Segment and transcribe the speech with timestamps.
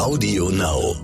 [0.00, 0.96] Audio Now.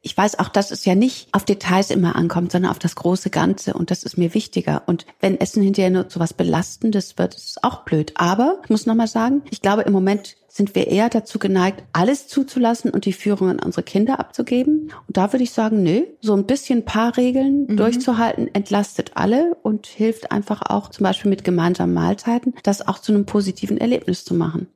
[0.00, 3.30] Ich weiß auch, dass es ja nicht auf Details immer ankommt, sondern auf das große
[3.30, 3.74] Ganze.
[3.74, 4.84] Und das ist mir wichtiger.
[4.86, 8.12] Und wenn Essen hinterher nur so was Belastendes wird, ist es auch blöd.
[8.14, 12.28] Aber ich muss nochmal sagen, ich glaube, im Moment sind wir eher dazu geneigt, alles
[12.28, 14.92] zuzulassen und die Führung an unsere Kinder abzugeben.
[15.08, 17.76] Und da würde ich sagen, nö, so ein bisschen paar Regeln mhm.
[17.76, 23.12] durchzuhalten, entlastet alle und hilft einfach auch zum Beispiel mit gemeinsamen Mahlzeiten, das auch zu
[23.12, 24.68] einem positiven Erlebnis zu machen.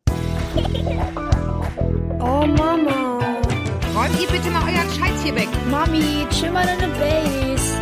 [2.19, 3.06] Oh Mama.
[3.97, 5.49] Räumt ihr bitte mal euren Scheiß hier weg.
[5.71, 7.81] Mami, chill mal deine Base.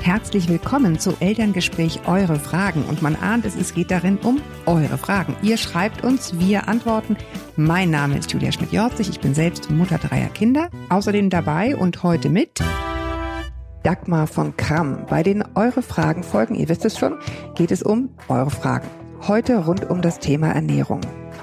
[0.00, 2.84] Herzlich willkommen zu Elterngespräch Eure Fragen.
[2.88, 5.36] Und man ahnt es, es geht darin um eure Fragen.
[5.42, 7.18] Ihr schreibt uns, wir antworten.
[7.54, 9.10] Mein Name ist Julia Schmidt-Jorzig.
[9.10, 10.70] Ich bin selbst Mutter dreier Kinder.
[10.88, 12.60] Außerdem dabei und heute mit
[13.82, 15.04] Dagmar von Kramm.
[15.06, 17.18] Bei den Eure Fragen folgen, ihr wisst es schon,
[17.54, 18.88] geht es um eure Fragen.
[19.28, 21.02] Heute rund um das Thema Ernährung.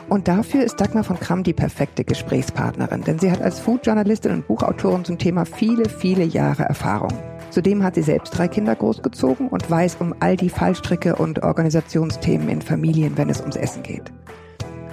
[0.10, 4.48] Und dafür ist Dagmar von Kramm die perfekte Gesprächspartnerin, denn sie hat als Foodjournalistin und
[4.48, 7.12] Buchautorin zum Thema viele, viele Jahre Erfahrung.
[7.50, 12.48] Zudem hat sie selbst drei Kinder großgezogen und weiß um all die Fallstricke und Organisationsthemen
[12.48, 14.14] in Familien, wenn es ums Essen geht.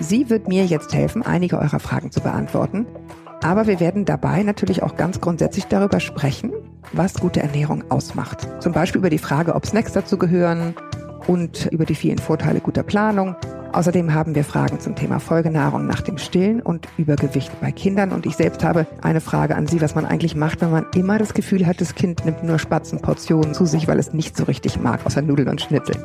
[0.01, 2.87] Sie wird mir jetzt helfen, einige eurer Fragen zu beantworten.
[3.43, 6.53] Aber wir werden dabei natürlich auch ganz grundsätzlich darüber sprechen,
[6.93, 8.49] was gute Ernährung ausmacht.
[8.61, 10.75] Zum Beispiel über die Frage, ob Snacks dazu gehören
[11.27, 13.37] und über die vielen Vorteile guter Planung,
[13.75, 18.13] Außerdem haben wir Fragen zum Thema Folgenahrung nach dem Stillen und Übergewicht bei Kindern.
[18.13, 21.19] Und ich selbst habe eine Frage an Sie, was man eigentlich macht, wenn man immer
[21.19, 24.79] das Gefühl hat, das Kind nimmt nur Spatzenportionen zu sich, weil es nicht so richtig
[24.79, 25.97] mag, außer Nudeln und Schnitzel.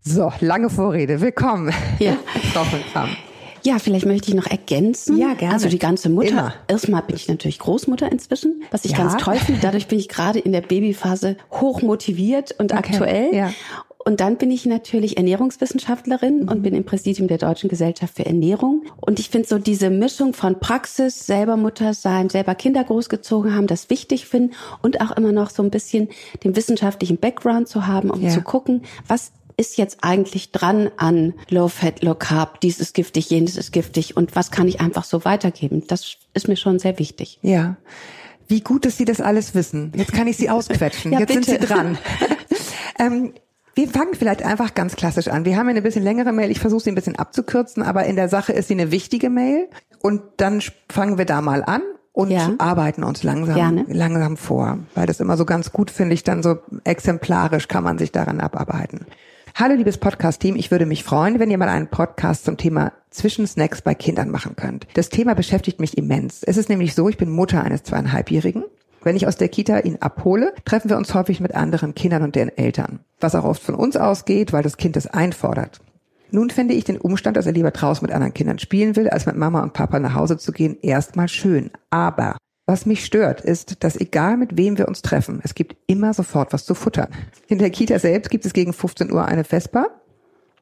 [0.00, 1.20] So, lange Vorrede.
[1.20, 1.74] Willkommen.
[1.98, 2.16] Ja.
[2.54, 3.10] Frau von Kram.
[3.64, 5.18] Ja, vielleicht möchte ich noch ergänzen.
[5.18, 5.52] Ja, gerne.
[5.54, 6.28] Also die ganze Mutter.
[6.30, 6.54] Immer.
[6.68, 8.98] Erstmal bin ich natürlich Großmutter inzwischen, was ich Ja.
[8.98, 9.60] ganz toll finde.
[9.60, 13.34] Dadurch bin ich gerade in der Babyphase hoch motiviert und Okay, aktuell.
[13.34, 13.50] ja.
[14.04, 16.48] Und dann bin ich natürlich Ernährungswissenschaftlerin Mhm.
[16.48, 18.84] und bin im Präsidium der Deutschen Gesellschaft für Ernährung.
[19.00, 23.66] Und ich finde so diese Mischung von Praxis, selber Mutter sein, selber Kinder großgezogen haben,
[23.66, 26.08] das wichtig finden und auch immer noch so ein bisschen
[26.44, 28.30] den wissenschaftlichen Background zu haben, um Ja.
[28.30, 33.28] zu gucken, was ist jetzt eigentlich dran an Low Fat, Low Carb, dies ist giftig,
[33.28, 35.82] jenes ist giftig und was kann ich einfach so weitergeben?
[35.88, 37.40] Das ist mir schon sehr wichtig.
[37.42, 37.76] Ja.
[38.46, 39.92] Wie gut, dass Sie das alles wissen.
[39.96, 41.12] Jetzt kann ich Sie ausquetschen.
[41.12, 41.66] Ja, Jetzt sind Sie bitte.
[41.66, 41.98] dran.
[43.00, 43.32] ähm,
[43.78, 45.44] wir fangen vielleicht einfach ganz klassisch an.
[45.44, 46.50] Wir haben ja eine bisschen längere Mail.
[46.50, 49.68] Ich versuche sie ein bisschen abzukürzen, aber in der Sache ist sie eine wichtige Mail.
[50.02, 52.54] Und dann fangen wir da mal an und Ja.
[52.58, 53.84] arbeiten uns langsam, Gerne.
[53.86, 54.80] langsam vor.
[54.96, 58.40] Weil das immer so ganz gut finde ich, dann so exemplarisch kann man sich daran
[58.40, 59.06] abarbeiten.
[59.54, 63.80] Hallo liebes Podcast-Team, ich würde mich freuen, wenn ihr mal einen Podcast zum Thema Zwischensnacks
[63.82, 64.88] bei Kindern machen könnt.
[64.94, 66.42] Das Thema beschäftigt mich immens.
[66.42, 68.64] Es ist nämlich so, ich bin Mutter eines zweieinhalbjährigen.
[69.08, 72.34] Wenn ich aus der Kita ihn abhole, treffen wir uns häufig mit anderen Kindern und
[72.34, 73.00] deren Eltern.
[73.20, 75.80] Was auch oft von uns ausgeht, weil das Kind es einfordert.
[76.30, 79.24] Nun finde ich den Umstand, dass er lieber draußen mit anderen Kindern spielen will, als
[79.24, 81.70] mit Mama und Papa nach Hause zu gehen, erstmal schön.
[81.88, 82.36] Aber
[82.66, 86.52] was mich stört, ist, dass egal mit wem wir uns treffen, es gibt immer sofort
[86.52, 87.08] was zu futtern.
[87.46, 89.86] In der Kita selbst gibt es gegen 15 Uhr eine Vespa.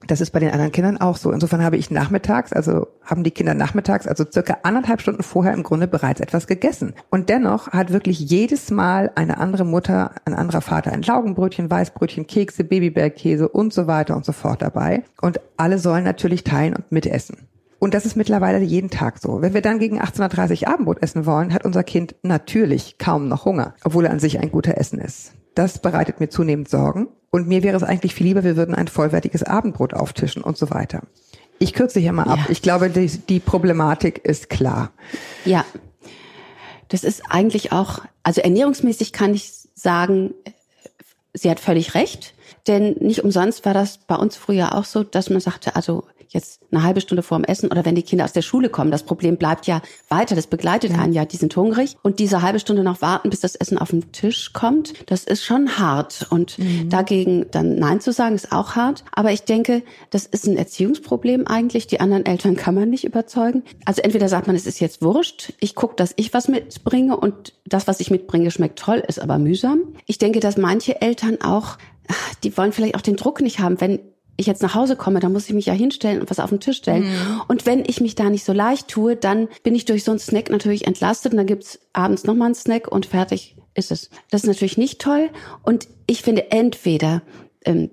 [0.06, 1.33] Das ist bei den anderen Kindern auch so.
[1.33, 5.62] Insofern habe ich nachmittags, also haben die Kinder nachmittags, also circa anderthalb Stunden vorher im
[5.62, 6.94] Grunde bereits etwas gegessen.
[7.11, 12.27] Und dennoch hat wirklich jedes Mal eine andere Mutter, ein anderer Vater ein Laugenbrötchen, Weißbrötchen,
[12.27, 15.03] Kekse, Babybärkäse und so weiter und so fort dabei.
[15.21, 17.49] Und alle sollen natürlich teilen und mitessen.
[17.78, 19.43] Und das ist mittlerweile jeden Tag so.
[19.43, 23.44] Wenn wir dann gegen 18.30 Uhr Abendbrot essen wollen, hat unser Kind natürlich kaum noch
[23.44, 25.34] Hunger, obwohl er an sich ein guter Essen ist.
[25.55, 27.09] Das bereitet mir zunehmend Sorgen.
[27.31, 30.70] Und mir wäre es eigentlich viel lieber, wir würden ein vollwertiges Abendbrot auftischen und so
[30.70, 31.03] weiter.
[31.59, 32.38] Ich kürze hier mal ab.
[32.41, 32.47] Ja.
[32.50, 34.91] Ich glaube, die, die Problematik ist klar.
[35.44, 35.64] Ja,
[36.88, 40.34] das ist eigentlich auch, also ernährungsmäßig kann ich sagen,
[41.34, 42.34] sie hat völlig recht,
[42.66, 46.04] denn nicht umsonst war das bei uns früher auch so, dass man sagte, also
[46.37, 49.03] jetzt eine halbe Stunde vorm Essen oder wenn die Kinder aus der Schule kommen, das
[49.03, 51.97] Problem bleibt ja weiter, das begleitet einen ja, die sind hungrig.
[52.03, 55.45] Und diese halbe Stunde noch warten, bis das Essen auf den Tisch kommt, das ist
[55.45, 56.27] schon hart.
[56.31, 56.59] Und
[56.89, 61.47] dagegen dann Nein zu sagen, ist auch hart, aber ich denke, das ist ein Erziehungsproblem
[61.47, 63.62] eigentlich, die anderen Eltern kann man nicht überzeugen.
[63.85, 67.55] Also entweder sagt man, es ist jetzt wurscht, ich gucke, dass ich was mitbringe und
[67.65, 69.81] das, was ich mitbringe, schmeckt toll, ist aber mühsam.
[70.06, 71.79] Ich denke, dass manche Eltern auch,
[72.44, 74.00] die wollen vielleicht auch den Druck nicht haben, wenn
[74.37, 76.61] ich jetzt nach Hause komme, dann muss ich mich ja hinstellen und was auf den
[76.61, 77.05] Tisch stellen.
[77.49, 80.21] Und wenn ich mich da nicht so leicht tue, dann bin ich durch so einen
[80.21, 84.11] Snack natürlich entlastet und dann gibt's abends nochmal einen Snack und fertig ist es.
[84.31, 85.31] Das ist natürlich nicht toll.
[85.62, 87.23] Und ich finde, entweder
[87.65, 87.91] ähm,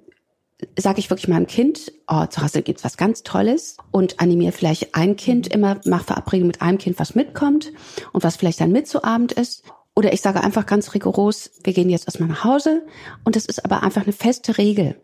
[0.77, 4.95] sage ich wirklich meinem Kind, oh, zu Hause gibt's was ganz Tolles und animiere vielleicht
[4.95, 7.71] ein Kind immer, mach Verabredung mit einem Kind, was mitkommt
[8.11, 9.63] und was vielleicht dann mit zu Abend ist.
[9.95, 12.83] Oder ich sage einfach ganz rigoros, wir gehen jetzt erstmal nach Hause.
[13.23, 14.95] Und das ist aber einfach eine feste Regel.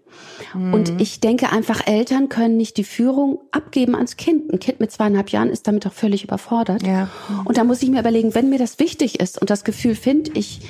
[0.56, 0.74] Mhm.
[0.74, 4.51] Und ich denke einfach, Eltern können nicht die Führung abgeben ans Kind.
[4.51, 6.81] Ein Kind mit zweieinhalb Jahren ist damit doch völlig überfordert.
[6.81, 7.07] Ja.
[7.45, 10.31] Und da muss ich mir überlegen, wenn mir das wichtig ist und das Gefühl finde
[10.33, 10.62] ich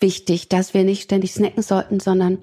[0.00, 2.38] wichtig, dass wir nicht ständig snacken sollten, sondern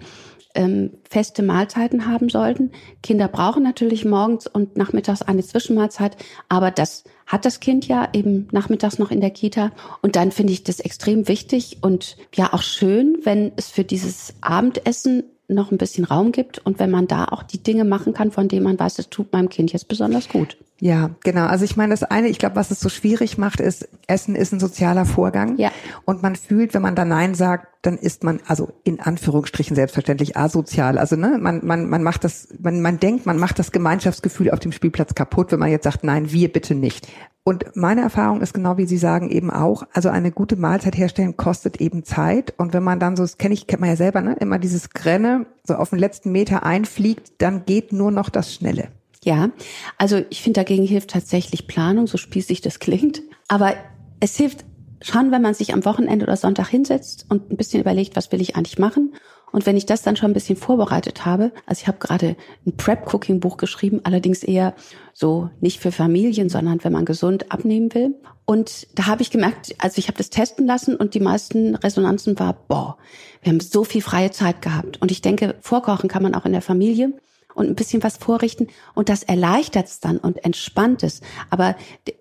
[0.57, 2.71] ähm, feste Mahlzeiten haben sollten.
[3.01, 6.17] Kinder brauchen natürlich morgens und nachmittags eine Zwischenmahlzeit,
[6.49, 9.71] aber das hat das Kind ja eben nachmittags noch in der Kita.
[10.01, 14.33] Und dann finde ich das extrem wichtig und ja auch schön, wenn es für dieses
[14.41, 18.31] Abendessen noch ein bisschen Raum gibt und wenn man da auch die Dinge machen kann,
[18.31, 20.57] von denen man weiß, es tut meinem Kind jetzt besonders gut.
[20.79, 21.47] Ja, genau.
[21.47, 24.53] Also ich meine, das eine, ich glaube, was es so schwierig macht, ist, Essen ist
[24.53, 25.57] ein sozialer Vorgang.
[25.57, 25.71] Ja.
[26.05, 30.37] Und man fühlt, wenn man da Nein sagt, dann ist man, also in Anführungsstrichen selbstverständlich
[30.37, 30.99] asozial.
[30.99, 34.59] Also ne, man, man, man macht das, man, man denkt, man macht das Gemeinschaftsgefühl auf
[34.59, 37.07] dem Spielplatz kaputt, wenn man jetzt sagt, nein, wir bitte nicht.
[37.47, 41.37] Und meine Erfahrung ist genau wie Sie sagen eben auch, also eine gute Mahlzeit herstellen
[41.37, 42.53] kostet eben Zeit.
[42.57, 44.89] Und wenn man dann so, das kenne ich, kennt man ja selber, ne, immer dieses
[44.89, 48.89] Grenne so auf den letzten Meter einfliegt, dann geht nur noch das Schnelle.
[49.23, 49.49] Ja,
[49.97, 53.21] also ich finde, dagegen hilft tatsächlich Planung, so spießig das klingt.
[53.47, 53.75] Aber
[54.19, 54.65] es hilft
[55.01, 58.41] schon, wenn man sich am Wochenende oder Sonntag hinsetzt und ein bisschen überlegt, was will
[58.41, 59.13] ich eigentlich machen.
[59.51, 62.35] Und wenn ich das dann schon ein bisschen vorbereitet habe, also ich habe gerade
[62.65, 64.75] ein Prep-Cooking-Buch geschrieben, allerdings eher
[65.13, 68.15] so nicht für Familien, sondern wenn man gesund abnehmen will.
[68.45, 72.37] Und da habe ich gemerkt, also ich habe das testen lassen und die meisten Resonanzen
[72.39, 72.97] war, boah,
[73.41, 75.01] wir haben so viel freie Zeit gehabt.
[75.01, 77.13] Und ich denke, vorkochen kann man auch in der Familie
[77.57, 81.21] und ein bisschen was vorrichten und das erleichtert es dann und entspannt es.
[81.49, 81.75] Aber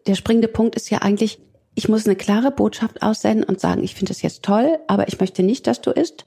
[0.06, 1.38] der springende Punkt ist ja eigentlich,
[1.76, 5.20] ich muss eine klare Botschaft aussenden und sagen, ich finde es jetzt toll, aber ich
[5.20, 6.24] möchte nicht, dass du isst.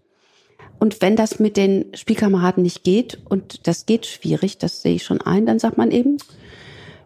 [0.80, 5.04] Und wenn das mit den Spielkameraden nicht geht, und das geht schwierig, das sehe ich
[5.04, 6.18] schon ein, dann sagt man eben,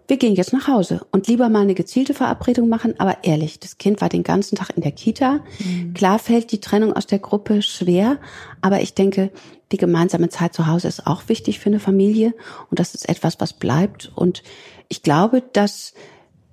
[0.10, 3.78] wir gehen jetzt nach Hause und lieber mal eine gezielte Verabredung machen, aber ehrlich, das
[3.78, 5.40] Kind war den ganzen Tag in der Kita.
[5.60, 5.94] Mhm.
[5.94, 8.18] Klar fällt die Trennung aus der Gruppe schwer,
[8.62, 9.32] aber ich denke,
[9.72, 12.34] die gemeinsame Zeit zu Hause ist auch wichtig für eine Familie
[12.70, 14.12] und das ist etwas, was bleibt.
[14.14, 14.44] Und
[14.90, 15.94] ich glaube, dass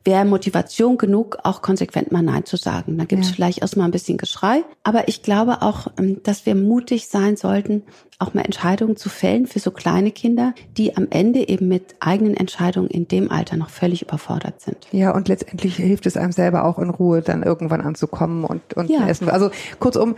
[0.05, 2.97] wäre Motivation genug, auch konsequent mal Nein zu sagen.
[2.97, 3.35] Da gibt es ja.
[3.35, 4.65] vielleicht erstmal ein bisschen Geschrei.
[4.83, 7.83] Aber ich glaube auch, ähm, dass wir mutig sein sollten,
[8.19, 12.37] auch mal Entscheidungen zu fällen für so kleine Kinder, die am Ende eben mit eigenen
[12.37, 14.89] Entscheidungen in dem Alter noch völlig überfordert sind.
[14.93, 18.91] Ja, und letztendlich hilft es einem selber auch in Ruhe, dann irgendwann anzukommen und, und
[18.91, 19.07] ja.
[19.07, 19.29] essen.
[19.29, 20.17] Also kurzum,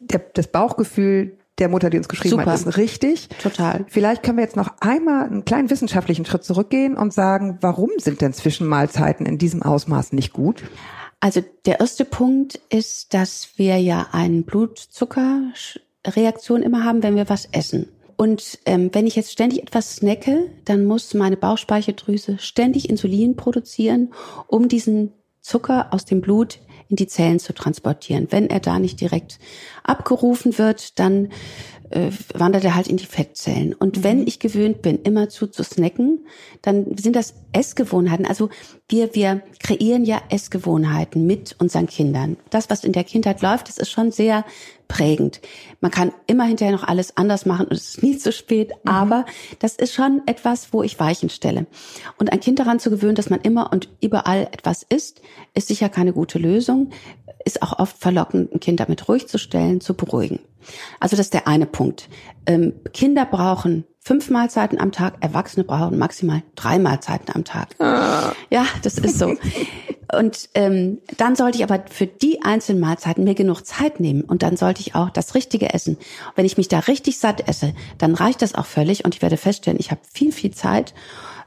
[0.00, 2.46] der, das Bauchgefühl der Mutter, die uns geschrieben Super.
[2.46, 3.28] hat, ist richtig.
[3.42, 3.84] Total.
[3.88, 8.20] Vielleicht können wir jetzt noch einmal einen kleinen wissenschaftlichen Schritt zurückgehen und sagen, warum sind
[8.20, 10.62] denn Zwischenmahlzeiten in diesem Ausmaß nicht gut?
[11.20, 17.46] Also der erste Punkt ist, dass wir ja eine Blutzuckerreaktion immer haben, wenn wir was
[17.52, 17.88] essen.
[18.16, 24.12] Und ähm, wenn ich jetzt ständig etwas snacke, dann muss meine Bauchspeicheldrüse ständig Insulin produzieren,
[24.46, 26.58] um diesen Zucker aus dem Blut
[26.90, 28.26] in die Zellen zu transportieren.
[28.30, 29.38] Wenn er da nicht direkt
[29.84, 31.30] abgerufen wird, dann
[31.90, 33.74] äh, wandert er halt in die Fettzellen.
[33.74, 34.04] Und mhm.
[34.04, 36.24] wenn ich gewöhnt bin, immerzu zu snacken,
[36.62, 38.26] dann sind das Essgewohnheiten.
[38.26, 38.48] Also
[38.88, 42.36] wir, wir kreieren ja Essgewohnheiten mit unseren Kindern.
[42.50, 44.44] Das, was in der Kindheit läuft, das ist schon sehr
[44.88, 45.40] prägend.
[45.80, 48.90] Man kann immer hinterher noch alles anders machen und es ist nie zu spät, mhm.
[48.90, 49.26] aber
[49.60, 51.66] das ist schon etwas, wo ich Weichen stelle.
[52.18, 55.22] Und ein Kind daran zu gewöhnen, dass man immer und überall etwas isst,
[55.54, 56.90] ist sicher keine gute Lösung,
[57.44, 60.40] ist auch oft verlockend, ein Kind damit ruhig zu stellen, zu beruhigen.
[60.98, 62.08] Also das ist der eine Punkt.
[62.46, 67.68] Ähm, Kinder brauchen fünf Mahlzeiten am Tag, Erwachsene brauchen maximal drei Mahlzeiten am Tag.
[67.78, 68.32] Ah.
[68.48, 69.36] Ja, das ist so.
[70.12, 74.42] Und ähm, dann sollte ich aber für die einzelnen Mahlzeiten mir genug Zeit nehmen und
[74.42, 75.98] dann sollte ich auch das Richtige essen.
[76.34, 79.36] wenn ich mich da richtig satt esse, dann reicht das auch völlig und ich werde
[79.36, 80.94] feststellen, ich habe viel, viel Zeit,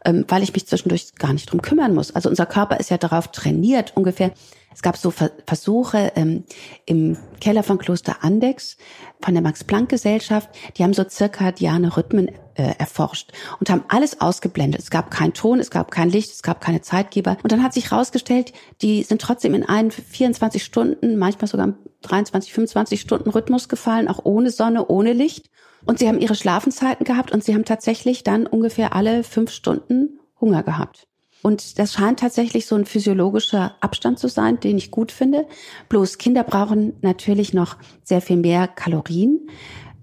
[0.05, 2.15] ähm, weil ich mich zwischendurch gar nicht drum kümmern muss.
[2.15, 4.31] Also unser Körper ist ja darauf trainiert, ungefähr
[4.73, 6.43] es gab so Versuche ähm,
[6.85, 8.77] im Keller von Kloster Andex
[9.21, 10.49] von der Max-Planck-Gesellschaft.
[10.77, 14.81] Die haben so zirkadiane Rhythmen äh, erforscht und haben alles ausgeblendet.
[14.81, 17.37] Es gab keinen Ton, es gab kein Licht, es gab keine Zeitgeber.
[17.43, 22.53] Und dann hat sich herausgestellt, die sind trotzdem in einen 24 Stunden, manchmal sogar 23,
[22.53, 25.49] 25 Stunden Rhythmus gefallen, auch ohne Sonne, ohne Licht.
[25.85, 30.19] Und sie haben ihre Schlafenszeiten gehabt und sie haben tatsächlich dann ungefähr alle fünf Stunden
[30.39, 31.07] Hunger gehabt.
[31.43, 35.45] Und das scheint tatsächlich so ein physiologischer Abstand zu sein, den ich gut finde.
[35.89, 39.49] Bloß Kinder brauchen natürlich noch sehr viel mehr Kalorien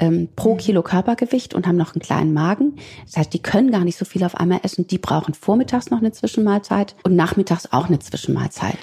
[0.01, 0.59] ähm, pro mhm.
[0.59, 2.77] Kilo Körpergewicht und haben noch einen kleinen Magen.
[3.07, 4.87] Das heißt, die können gar nicht so viel auf einmal essen.
[4.87, 8.79] Die brauchen vormittags noch eine Zwischenmahlzeit und nachmittags auch eine Zwischenmahlzeit.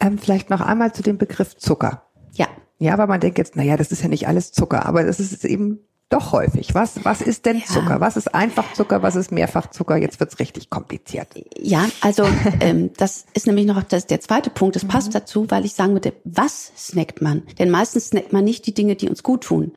[0.00, 2.04] Ähm, vielleicht noch einmal zu dem Begriff Zucker.
[2.34, 2.46] Ja.
[2.78, 5.44] Ja, aber man denkt jetzt, naja, das ist ja nicht alles Zucker, aber das ist
[5.44, 6.74] eben doch häufig.
[6.74, 8.00] Was, was ist denn Zucker?
[8.00, 9.02] Was ist Einfachzucker?
[9.02, 9.96] Was ist Mehrfachzucker?
[9.96, 11.28] Jetzt wird's richtig kompliziert.
[11.58, 12.26] Ja, also
[12.60, 14.76] ähm, das ist nämlich noch das, der zweite Punkt.
[14.76, 17.42] Das passt dazu, weil ich sagen würde, was snackt man?
[17.58, 19.72] Denn meistens snackt man nicht die Dinge, die uns gut tun.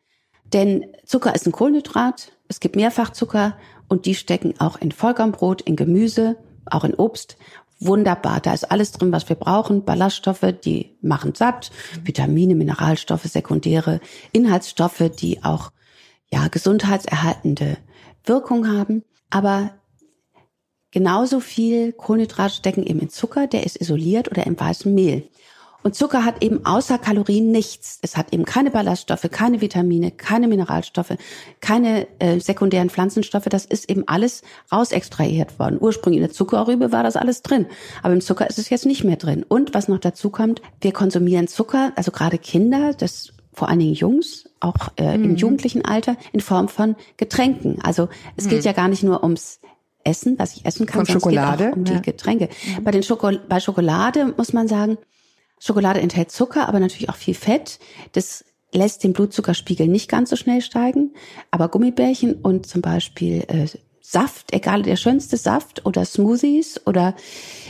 [0.54, 3.58] Denn Zucker ist ein Kohlenhydrat, es gibt Mehrfachzucker
[3.88, 7.38] und die stecken auch in Vollkornbrot, in Gemüse, auch in Obst.
[7.80, 9.84] Wunderbar, da ist alles drin, was wir brauchen.
[9.86, 11.72] Ballaststoffe, die machen satt,
[12.04, 14.00] Vitamine, Mineralstoffe, sekundäre
[14.32, 15.72] Inhaltsstoffe, die auch
[16.32, 17.78] ja gesundheitserhaltende
[18.24, 19.04] Wirkung haben.
[19.30, 19.72] Aber
[20.92, 25.28] genauso viel Kohlenhydrat stecken eben in Zucker, der ist isoliert oder im weißen Mehl.
[25.84, 27.98] Und Zucker hat eben außer Kalorien nichts.
[28.02, 31.16] Es hat eben keine Ballaststoffe, keine Vitamine, keine Mineralstoffe,
[31.60, 33.46] keine äh, sekundären Pflanzenstoffe.
[33.46, 35.78] Das ist eben alles rausextrahiert worden.
[35.80, 37.66] Ursprünglich in der Zuckerrübe war das alles drin.
[38.04, 39.44] Aber im Zucker ist es jetzt nicht mehr drin.
[39.48, 43.94] Und was noch dazu kommt, wir konsumieren Zucker, also gerade Kinder, das vor allen Dingen
[43.94, 47.80] Jungs, auch äh, im jugendlichen Alter, in Form von Getränken.
[47.82, 49.60] Also es geht ja gar nicht nur ums
[50.04, 52.00] Essen, was ich essen kann, Von sondern es Schokolade, geht auch um die ja.
[52.00, 52.50] Getränke.
[52.84, 54.98] Bei den Schoko bei Schokolade muss man sagen,
[55.60, 57.80] Schokolade enthält Zucker, aber natürlich auch viel Fett.
[58.14, 58.44] Das
[58.74, 61.14] lässt den Blutzuckerspiegel nicht ganz so schnell steigen.
[61.52, 63.68] Aber Gummibärchen und zum Beispiel äh,
[64.02, 67.16] Saft, egal der schönste Saft oder Smoothies oder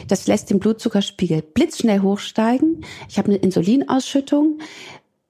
[0.07, 2.85] das lässt den Blutzuckerspiegel blitzschnell hochsteigen.
[3.09, 4.59] Ich habe eine Insulinausschüttung.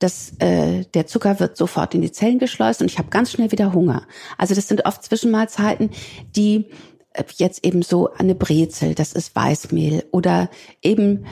[0.02, 3.52] Das, äh, der Zucker wird sofort in die Zellen geschleust und ich habe ganz schnell
[3.52, 4.08] wieder Hunger.
[4.38, 5.92] Also das sind oft Zwischenmahlzeiten,
[6.36, 6.66] die
[7.14, 10.50] äh, jetzt eben so eine Brezel, das ist Weißmehl oder
[10.82, 11.26] eben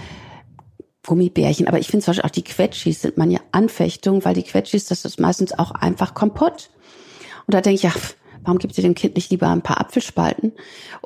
[1.03, 1.67] Gummibärchen.
[1.67, 5.03] Aber ich finde zum Beispiel auch die Quetschis sind meine Anfechtung, weil die Quetschis, das
[5.03, 6.69] ist meistens auch einfach Kompott.
[7.47, 8.15] Und da denke ich, ja, pf,
[8.49, 10.53] warum gibt ihr dem Kind nicht lieber ein paar Apfelspalten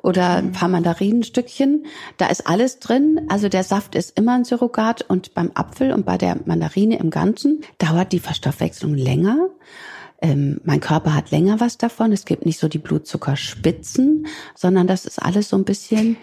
[0.02, 1.86] oder ein paar Mandarinenstückchen?
[2.16, 3.20] Da ist alles drin.
[3.28, 7.10] Also der Saft ist immer ein Surrogat und beim Apfel und bei der Mandarine im
[7.10, 9.50] Ganzen dauert die Verstoffwechslung länger.
[10.22, 12.14] Ähm, mein Körper hat länger was davon.
[12.14, 16.16] Es gibt nicht so die Blutzuckerspitzen, sondern das ist alles so ein bisschen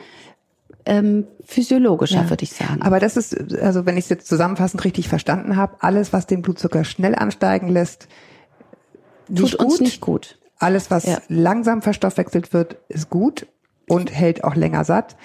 [0.86, 2.80] ähm, physiologischer, würde ich sagen.
[2.80, 6.40] Aber das ist, also wenn ich es jetzt zusammenfassend richtig verstanden habe, alles, was den
[6.40, 8.08] Blutzucker schnell ansteigen lässt,
[9.26, 9.60] Tut gut.
[9.60, 10.39] uns nicht gut.
[10.61, 11.19] Alles, was Ja.
[11.29, 13.47] langsam verstoffwechselt wird, ist gut
[13.88, 15.17] und hält auch länger satt.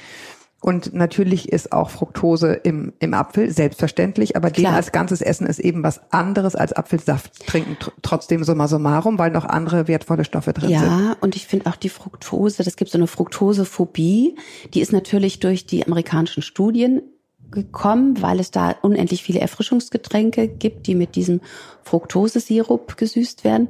[0.61, 5.59] Und natürlich ist auch Fructose im, im Apfel, selbstverständlich, aber den als ganzes Essen ist
[5.59, 10.53] eben was anderes als Apfelsaft trinken, tr trotzdem summa summarum, weil noch andere wertvolle Stoffe
[10.53, 10.81] drin sind.
[10.81, 14.37] Ja, und ich finde auch die Fructose, das gibt so eine Fructosephobie,
[14.73, 17.03] die ist natürlich durch die amerikanischen Studien
[17.51, 21.41] gekommen, weil es da unendlich viele Erfrischungsgetränke gibt, die mit diesem
[21.83, 23.69] Fructosesirup gesüßt werden.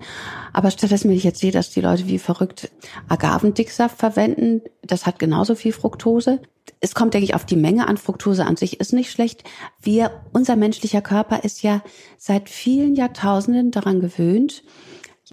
[0.54, 2.72] Aber stattdessen, wenn ich jetzt sehe, dass die Leute wie verrückt
[3.10, 6.42] Agavendicksaft verwenden, das hat genauso viel Fructose.
[6.80, 7.98] Es kommt, denke ich, auf die Menge an.
[7.98, 9.44] Fructose an sich ist nicht schlecht.
[9.82, 11.82] Wir, unser menschlicher Körper ist ja
[12.18, 14.64] seit vielen Jahrtausenden daran gewöhnt,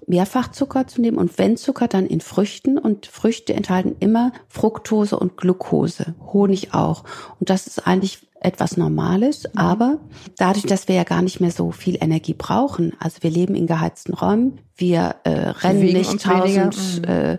[0.07, 5.37] Mehrfachzucker zu nehmen und wenn Zucker, dann in Früchten und Früchte enthalten immer Fructose und
[5.37, 7.05] Glucose, Honig auch.
[7.39, 9.99] Und das ist eigentlich etwas Normales, aber
[10.37, 13.67] dadurch, dass wir ja gar nicht mehr so viel Energie brauchen, also wir leben in
[13.67, 17.39] geheizten Räumen, wir äh, rennen Bewegen nicht tausend äh,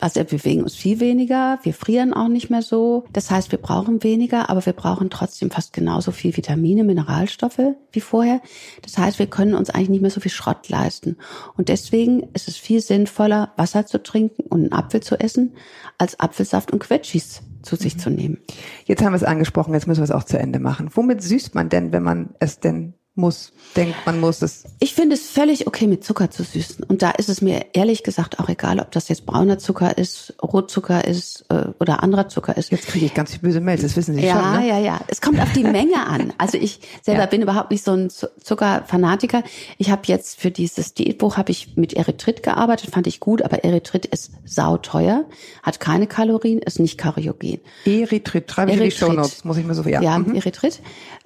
[0.00, 3.04] also wir bewegen uns viel weniger, wir frieren auch nicht mehr so.
[3.12, 7.60] Das heißt, wir brauchen weniger, aber wir brauchen trotzdem fast genauso viel Vitamine, Mineralstoffe
[7.92, 8.40] wie vorher.
[8.82, 11.16] Das heißt, wir können uns eigentlich nicht mehr so viel Schrott leisten.
[11.56, 15.54] Und deswegen ist es viel sinnvoller, Wasser zu trinken und einen Apfel zu essen,
[15.96, 18.38] als Apfelsaft und Quetschis zu sich zu nehmen.
[18.84, 20.90] Jetzt haben wir es angesprochen, jetzt müssen wir es auch zu Ende machen.
[20.94, 24.64] Womit süßt man denn, wenn man es denn muss, denkt, man muss es?
[24.80, 26.84] Ich finde es völlig okay, mit Zucker zu süßen.
[26.84, 30.34] Und da ist es mir ehrlich gesagt auch egal, ob das jetzt brauner Zucker ist,
[30.42, 32.70] Rotzucker ist äh, oder anderer Zucker ist.
[32.70, 34.68] Jetzt kriege ich ganz viele böse Mails, das wissen Sie Ja, schon, ne?
[34.68, 35.00] ja, ja.
[35.08, 36.32] Es kommt auf die Menge an.
[36.38, 37.26] Also ich selber Ja.
[37.26, 39.42] bin überhaupt nicht so ein Zu- Zuckerfanatiker.
[39.76, 43.64] Ich habe jetzt für dieses Diätbuch habe ich mit Erythrit gearbeitet, fand ich gut, aber
[43.64, 45.24] Erythrit ist sauteuer,
[45.62, 47.60] hat keine Kalorien, ist nicht karyogen.
[47.84, 49.08] Erythrit, schreibe ich in die Erythrit.
[49.08, 50.00] Show Notes, muss ich mir so, ja.
[50.00, 50.34] Ja, Mhm.
[50.34, 50.80] Erythrit.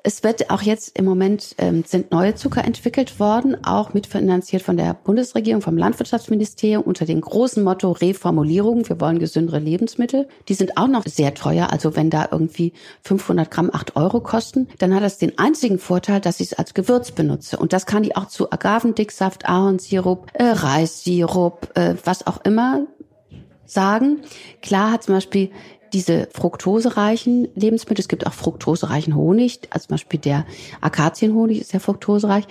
[0.04, 4.76] Es wird auch jetzt im Moment ähm, sind neue Zucker entwickelt worden, auch mitfinanziert von
[4.76, 8.88] der Bundesregierung, vom Landwirtschaftsministerium unter dem großen Motto Reformulierung.
[8.88, 10.26] Wir wollen gesündere Lebensmittel.
[10.48, 11.70] Die sind auch noch sehr teuer.
[11.70, 16.20] Also wenn da irgendwie 500 Gramm 8 Euro kosten, dann hat das den einzigen Vorteil,
[16.20, 17.56] dass ich es als Gewürz benutze.
[17.56, 22.86] Und das kann ich auch zu Agavendicksaft, Ahornsirup, äh, Reissirup, äh, was auch immer
[23.66, 24.22] sagen.
[24.62, 25.50] Klar hat zum Beispiel
[25.92, 30.46] diese fruktosereichen Lebensmittel, es gibt auch fruktosereichen Honig, also zum Beispiel der
[30.80, 32.46] Akazienhonig ist ja fruktosereich,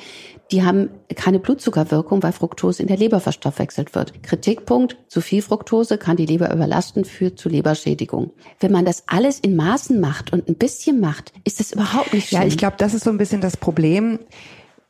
[0.51, 4.21] die haben keine Blutzuckerwirkung, weil Fructose in der Leber verstoffwechselt wird.
[4.21, 8.31] Kritikpunkt, zu viel Fructose kann die Leber überlasten, führt zu Leberschädigung.
[8.59, 12.27] Wenn man das alles in Maßen macht und ein bisschen macht, ist das überhaupt nicht
[12.29, 12.41] schlimm.
[12.41, 14.19] Ja, ich glaube, das ist so ein bisschen das Problem.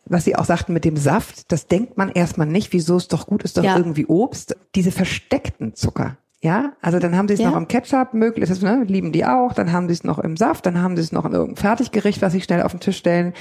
[0.06, 3.28] was Sie auch sagten mit dem Saft, das denkt man erstmal nicht, wieso es doch
[3.28, 3.78] gut ist, doch Ja.
[3.78, 4.58] irgendwie Obst.
[4.76, 6.18] Diese versteckten Zucker.
[6.44, 7.52] Ja, also dann haben sie es Ja.
[7.52, 10.38] noch im Ketchup, möglich, das, ne, lieben die auch, dann haben sie es noch im
[10.38, 12.98] Saft, dann haben sie es noch in irgendeinem Fertiggericht, was sie schnell auf den Tisch
[12.98, 13.34] stellen.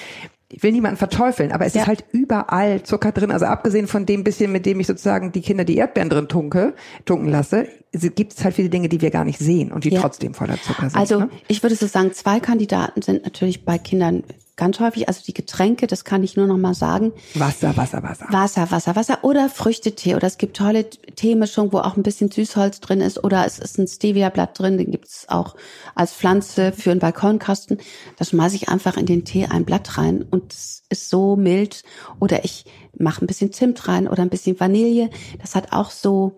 [0.53, 1.83] Ich will niemanden verteufeln, aber es Ja.
[1.83, 3.31] ist halt überall Zucker drin.
[3.31, 6.75] Also abgesehen von dem bisschen, mit dem ich sozusagen die Kinder die Erdbeeren drin tunke,
[7.07, 10.01] tunken lasse, gibt es halt viele Dinge, die wir gar nicht sehen und die Ja.
[10.01, 10.97] trotzdem voller Zucker sind.
[10.99, 11.31] Also ne?
[11.49, 14.25] ich würde so sagen, zwei Kandidaten sind natürlich bei Kindern
[14.61, 15.09] ganz häufig.
[15.09, 17.13] Also die Getränke, das kann ich nur noch mal sagen.
[17.35, 18.27] Wasser, Wasser, Wasser.
[18.31, 20.15] Wasser, Wasser, Wasser oder Früchtetee.
[20.15, 23.25] Oder es gibt tolle Teemischung, wo auch ein bisschen Süßholz drin ist.
[23.25, 25.57] Oder es ist ein Stevia-Blatt drin, den gibt's auch
[25.95, 27.79] als Pflanze für einen Balkonkasten.
[28.19, 31.83] Da schmeiße ich einfach in den Tee ein Blatt rein und es ist so mild.
[32.21, 32.67] Oder ich
[32.99, 35.09] mache ein bisschen Zimt rein oder ein bisschen Vanille.
[35.41, 36.37] Das hat auch so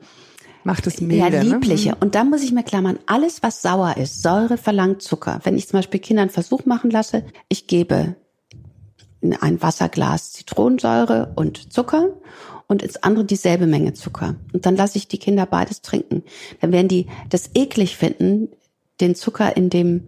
[0.64, 1.90] Macht es milder, ja, liebliche.
[1.90, 1.96] Ne?
[2.00, 5.40] Und dann muss ich mir klammern, alles, was sauer ist, Säure verlangt Zucker.
[5.42, 8.16] Wenn ich zum Beispiel Kindern einen Versuch machen lasse, ich gebe
[9.20, 12.08] in ein Wasserglas Zitronensäure und Zucker
[12.66, 14.36] und ins andere dieselbe Menge Zucker.
[14.52, 16.22] Und dann lasse ich die Kinder beides trinken.
[16.60, 18.48] Dann werden die das eklig finden,
[19.00, 20.04] den Zucker in dem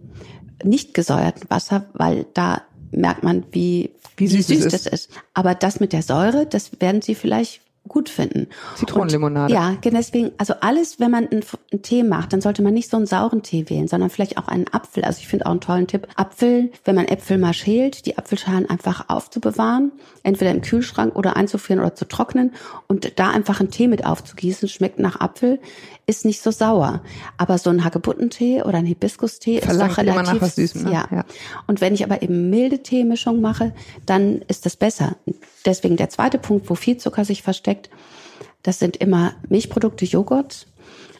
[0.63, 5.09] nicht gesäuerten Wasser, weil da merkt man, wie, Wie süß es das ist.
[5.33, 8.47] Aber das mit der Säure, das werden sie vielleicht gut finden.
[8.75, 9.53] Zitronenlimonade.
[9.53, 12.73] Und, ja, genau deswegen, also alles, wenn man einen, einen Tee macht, dann sollte man
[12.73, 15.03] nicht so einen sauren Tee wählen, sondern vielleicht auch einen Apfel.
[15.03, 16.07] Also ich finde auch einen tollen Tipp.
[16.15, 19.91] Apfel, wenn man Äpfel mal schält, die Apfelschalen einfach aufzubewahren,
[20.23, 22.53] entweder im Kühlschrank oder einzufrieren oder zu trocknen
[22.87, 25.59] und da einfach einen Tee mit aufzugießen, schmeckt nach Apfel,
[26.07, 27.01] ist nicht so sauer.
[27.37, 30.91] Aber so ein Hagebuttentee oder ein Hibiskustee ist doch immer relativ nach was Süßem, ne?
[30.91, 31.07] Ja.
[31.11, 31.25] Ja.
[31.67, 33.73] Und wenn ich aber eben milde Teemischung mache,
[34.05, 35.15] dann ist das besser.
[35.65, 37.74] Deswegen der zweite Punkt, wo viel Zucker sich versteckt,
[38.63, 40.67] das sind immer Milchprodukte, Joghurt.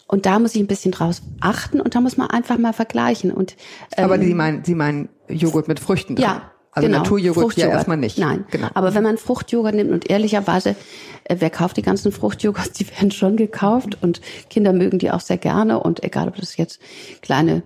[0.08, 3.32] Und da muss ich ein bisschen draus achten und da muss man einfach mal vergleichen.
[3.32, 3.56] Und
[3.98, 6.24] ähm, Aber Sie meinen, Sie meinen Joghurt mit Früchten drin?
[6.26, 7.00] ja, Also genau.
[7.00, 7.74] Naturjoghurt ja Fruchtjoghurt.
[7.74, 8.20] erstmal nicht.
[8.20, 8.68] Nein, Genau.
[8.76, 10.76] aber wenn man Fruchtjoghurt nimmt und ehrlicherweise,
[11.24, 14.22] äh, wer kauft die ganzen Fruchtjoghurts, die werden schon gekauft und
[14.52, 16.80] Kinder mögen die auch sehr gerne und egal, ob das jetzt
[17.24, 17.64] kleine,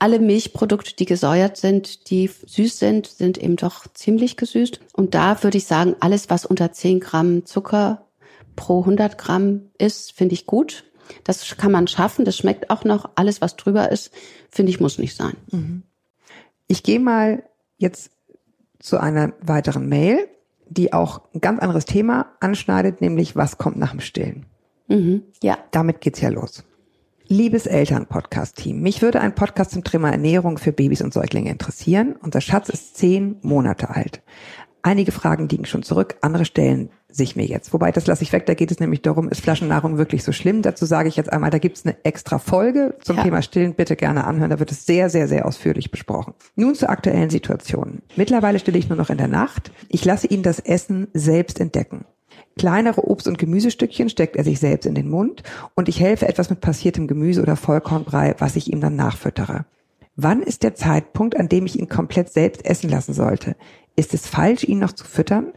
[0.00, 4.80] alle Milchprodukte, die gesäuert sind, die süß sind, sind eben doch ziemlich gesüßt.
[4.94, 8.06] Und da würde ich sagen, alles, was unter 10 Gramm Zucker
[8.56, 10.84] pro 100 Gramm ist, finde ich gut.
[11.24, 13.10] Das kann man schaffen, das schmeckt auch noch.
[13.14, 14.10] Alles, was drüber ist,
[14.48, 15.36] finde ich, muss nicht sein.
[16.66, 17.42] Ich gehe mal
[17.76, 18.10] jetzt
[18.78, 20.28] zu einer weiteren Mail,
[20.68, 24.46] die auch ein ganz anderes Thema anschneidet, nämlich was kommt nach dem Stillen.
[24.88, 25.24] Mhm.
[25.42, 25.58] Ja.
[25.72, 26.64] Damit geht's ja los.
[27.32, 32.16] Liebes Eltern-Podcast-Team, mich würde ein Podcast zum Thema Ernährung für Babys und Säuglinge interessieren.
[32.20, 34.20] Unser Schatz ist zehn Monate alt.
[34.82, 37.72] Einige Fragen liegen schon zurück, andere stellen sich mir jetzt.
[37.72, 40.62] Wobei, das lasse ich weg, da geht es nämlich darum, ist Flaschennahrung wirklich so schlimm?
[40.62, 43.22] Dazu sage ich jetzt einmal, da gibt's eine extra Folge zum Ja.
[43.22, 46.34] Thema Stillen, bitte gerne anhören, da wird es sehr, sehr, sehr ausführlich besprochen.
[46.56, 48.02] Nun zur aktuellen Situation.
[48.16, 49.70] Mittlerweile stille ich nur noch in der Nacht.
[49.88, 52.06] Ich lasse ihn das Essen selbst entdecken.
[52.60, 55.42] Kleinere Obst- und Gemüsestückchen steckt er sich selbst in den Mund
[55.76, 59.64] und ich helfe etwas mit passiertem Gemüse oder Vollkornbrei, was ich ihm dann nachfüttere.
[60.14, 63.56] Wann ist der Zeitpunkt, an dem ich ihn komplett selbst essen lassen sollte?
[63.96, 65.54] Ist es falsch, ihn noch zu füttern?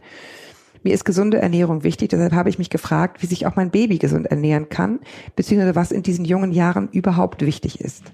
[0.82, 3.98] Mir ist gesunde Ernährung wichtig, deshalb habe ich mich gefragt, wie sich auch mein Baby
[3.98, 5.00] gesund ernähren kann,
[5.36, 8.04] beziehungsweise was in diesen jungen Jahren überhaupt wichtig ist.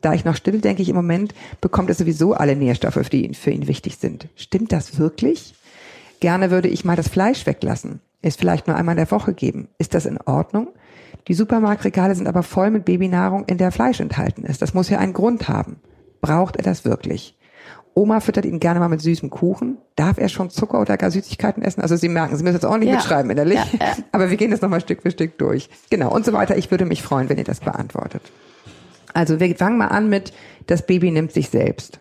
[0.00, 3.50] Da ich noch still, denke ich im Moment, bekommt er sowieso alle Nährstoffe, die für
[3.50, 4.28] ihn wichtig sind.
[4.36, 5.52] Stimmt das wirklich?
[6.20, 8.00] Gerne würde ich mal das Fleisch weglassen.
[8.22, 9.68] Es vielleicht nur einmal in der Woche geben.
[9.78, 10.68] Ist das in Ordnung?
[11.28, 14.62] Die Supermarktregale sind aber voll mit Babynahrung, in der Fleisch enthalten ist.
[14.62, 15.76] Das muss ja einen Grund haben.
[16.20, 17.36] Braucht er das wirklich?
[17.94, 19.76] Oma füttert ihn gerne mal mit süßem Kuchen.
[19.96, 21.82] Darf er schon Zucker oder gar Süßigkeiten essen?
[21.82, 22.94] Also Sie merken, Sie müssen jetzt auch nicht Ja.
[22.94, 23.58] mitschreiben innerlich.
[23.58, 23.96] Ja, ja.
[24.12, 25.68] Aber wir gehen das nochmal Stück für Stück durch.
[25.90, 26.56] Genau, und so weiter.
[26.56, 28.22] Ich würde mich freuen, wenn ihr das beantwortet.
[29.12, 30.32] Also wir fangen mal an mit,
[30.68, 32.00] das Baby nimmt sich selbst.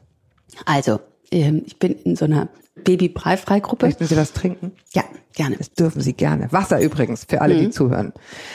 [0.66, 1.00] Also,
[1.32, 3.88] ähm, ich bin in so einer Baby-Breifrei-Gruppe.
[3.88, 4.72] Möchten Sie was trinken?
[4.94, 5.04] Ja,
[5.34, 5.58] gerne.
[5.58, 6.52] Das dürfen Sie gerne.
[6.52, 7.72] Wasser übrigens, für alle, die Mhm.
[7.72, 8.14] zuhören.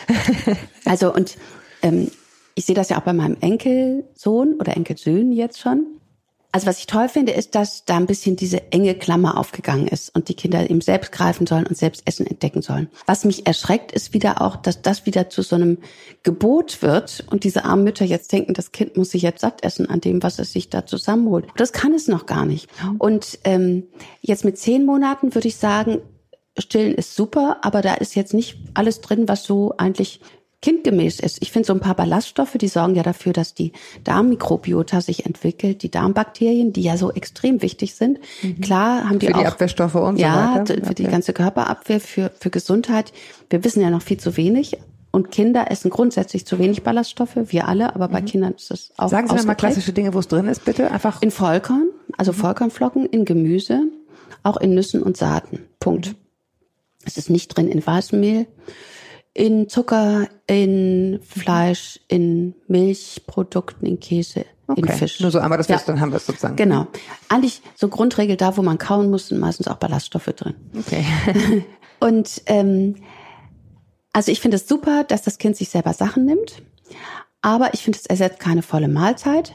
[0.84, 1.36] Also, und
[1.82, 2.10] ähm,
[2.54, 5.84] ich sehe das ja auch bei meinem Enkelsohn oder Enkelsöhnen jetzt schon.
[6.56, 10.16] Also was ich toll finde, ist, dass da ein bisschen diese enge Klammer aufgegangen ist
[10.16, 12.88] und die Kinder eben selbst greifen sollen und selbst Essen entdecken sollen.
[13.04, 15.76] Was mich erschreckt, ist wieder auch, dass das wieder zu so einem
[16.22, 19.90] Gebot wird und diese armen Mütter jetzt denken, das Kind muss sich jetzt satt essen
[19.90, 21.44] an dem, was es sich da zusammenholt.
[21.58, 22.70] Das kann es noch gar nicht.
[22.96, 23.88] Und ähm,
[24.22, 25.98] jetzt mit zehn Monaten würde ich sagen,
[26.56, 30.22] Stillen ist super, aber da ist jetzt nicht alles drin, was so eigentlich
[30.66, 31.38] kindgemäß ist.
[31.42, 33.70] Ich finde so ein paar Ballaststoffe, die sorgen ja dafür, dass die
[34.02, 38.18] Darmmikrobiota sich entwickelt, die Darmbakterien, die ja so extrem wichtig sind.
[38.62, 39.30] Klar haben die Mhm.
[39.30, 40.74] Für auch die Abwehrstoffe und so ja, weiter.
[40.76, 41.12] d- für die Okay.
[41.12, 43.12] ganze Körperabwehr, für für Gesundheit.
[43.48, 44.76] Wir wissen ja noch viel zu wenig.
[45.12, 49.04] Und Kinder essen grundsätzlich zu wenig Ballaststoffe, wir alle, aber bei Kindern ist das auch
[49.06, 49.10] Mhm.
[49.10, 50.90] Sagen Sie mir mal klassische Dinge, wo es drin ist, bitte.
[50.90, 51.22] Einfach.
[51.22, 53.82] In Vollkorn, also Vollkornflocken, in Gemüse,
[54.42, 55.60] auch in Nüssen und Saaten.
[55.78, 56.16] Punkt.
[57.04, 58.46] Es ist nicht drin in weißem Mehl,
[59.36, 64.46] in Zucker, in Fleisch, in Milchprodukten, in Käse, in
[64.84, 64.92] Okay.
[64.94, 65.20] Fisch.
[65.20, 65.76] Nur so einmal das Ja.
[65.76, 66.56] Wissen, dann haben wir es sozusagen.
[66.56, 66.86] Genau.
[67.28, 70.54] Eigentlich so Grundregel, da wo man kauen muss, sind meistens auch Ballaststoffe drin.
[70.76, 71.04] Okay.
[72.00, 72.96] Und ähm,
[74.12, 76.62] also ich finde es super, dass das Kind sich selber Sachen nimmt,
[77.42, 79.52] aber ich finde, es ersetzt keine volle Mahlzeit.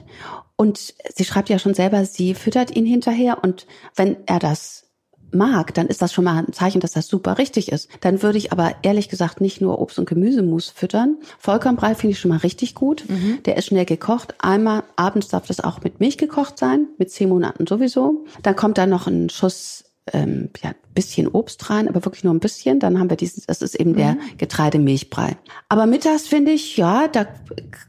[0.55, 3.65] Und sie schreibt ja schon selber, sie füttert ihn hinterher und
[3.95, 4.90] wenn er das
[5.33, 7.89] mag, dann ist das schon mal ein Zeichen, dass das super richtig ist.
[8.01, 11.17] Dann würde ich aber ehrlich gesagt nicht nur Obst und Gemüsemus füttern.
[11.39, 13.05] Vollkornbrei finde ich schon mal richtig gut.
[13.45, 14.35] Der ist schnell gekocht.
[14.39, 18.25] Einmal abends darf das auch mit Milch gekocht sein, mit zehn Monaten sowieso.
[18.43, 22.39] Dann kommt da noch ein Schuss ähm, ja, bisschen Obst rein, aber wirklich nur ein
[22.39, 22.79] bisschen.
[22.79, 25.37] Dann haben wir diesen, das ist eben der Getreidemilchbrei.
[25.69, 27.27] Aber mittags finde ich, ja, da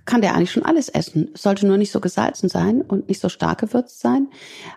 [0.04, 1.30] kann der eigentlich schon alles essen.
[1.34, 4.28] Es sollte nur nicht so gesalzen sein und nicht so stark gewürzt sein.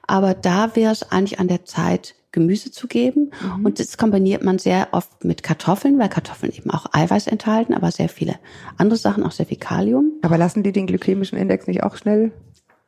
[0.07, 3.31] Aber da wäre es eigentlich an der Zeit, Gemüse zu geben.
[3.63, 7.89] Und das kombiniert man sehr oft mit Kartoffeln, weil Kartoffeln eben auch Eiweiß enthalten, aber
[7.89, 8.35] sehr viele
[8.77, 10.11] andere Sachen, auch sehr viel Kalium.
[10.21, 12.31] Aber lassen die den glykämischen Index nicht auch schnell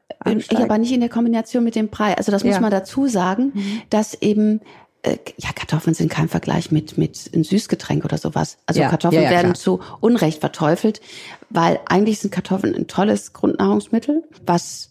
[0.10, 0.64] Ja, ansteigen?
[0.64, 2.16] aber nicht in der Kombination mit dem Brei.
[2.16, 2.62] Also das muss Ja.
[2.62, 3.54] man dazu sagen,
[3.90, 4.62] dass eben
[5.04, 8.58] äh, ja Kartoffeln sind kein Vergleich mit mit einem Süßgetränk oder sowas.
[8.66, 9.56] Also Ja, Kartoffeln ja, werden klar.
[9.56, 11.02] zu Unrecht verteufelt,
[11.50, 14.90] weil eigentlich sind Kartoffeln ein tolles Grundnahrungsmittel, was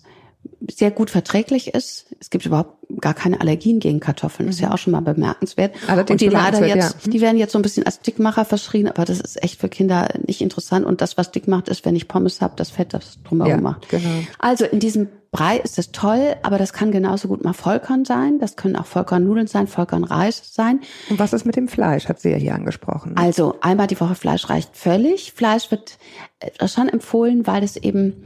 [0.70, 2.06] sehr gut verträglich ist.
[2.20, 4.48] Es gibt überhaupt gar keine Allergien gegen Kartoffeln.
[4.48, 5.74] Ist ja auch schon mal bemerkenswert.
[5.86, 7.10] Allerdings und die leider jetzt, ja.
[7.10, 10.08] die werden jetzt so ein bisschen als Dickmacher verschrien, aber das ist echt für Kinder
[10.26, 10.86] nicht interessant.
[10.86, 13.60] Und das, was dick macht, ist, wenn ich Pommes habe, das Fett, das drumherum Ja,
[13.60, 13.88] macht.
[13.88, 14.08] genau.
[14.38, 18.38] Also in diesem Brei ist es toll, aber das kann genauso gut mal Vollkorn sein.
[18.38, 20.80] Das können auch Vollkornnudeln sein, Vollkornreis sein.
[21.10, 22.08] Und was ist mit dem Fleisch?
[22.08, 23.16] Hat sie ja hier angesprochen.
[23.16, 25.32] Also einmal die Woche Fleisch reicht völlig.
[25.32, 25.98] Fleisch wird
[26.38, 28.24] äh, schon empfohlen, weil es eben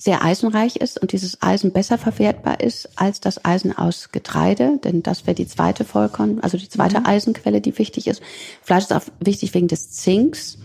[0.00, 5.02] sehr eisenreich ist und dieses Eisen besser verwertbar ist als das Eisen aus Getreide, denn
[5.02, 8.22] das wäre die zweite Vollkorn, also die zweite Eisenquelle, die wichtig ist.
[8.62, 10.56] Fleisch ist auch wichtig wegen des Zinks.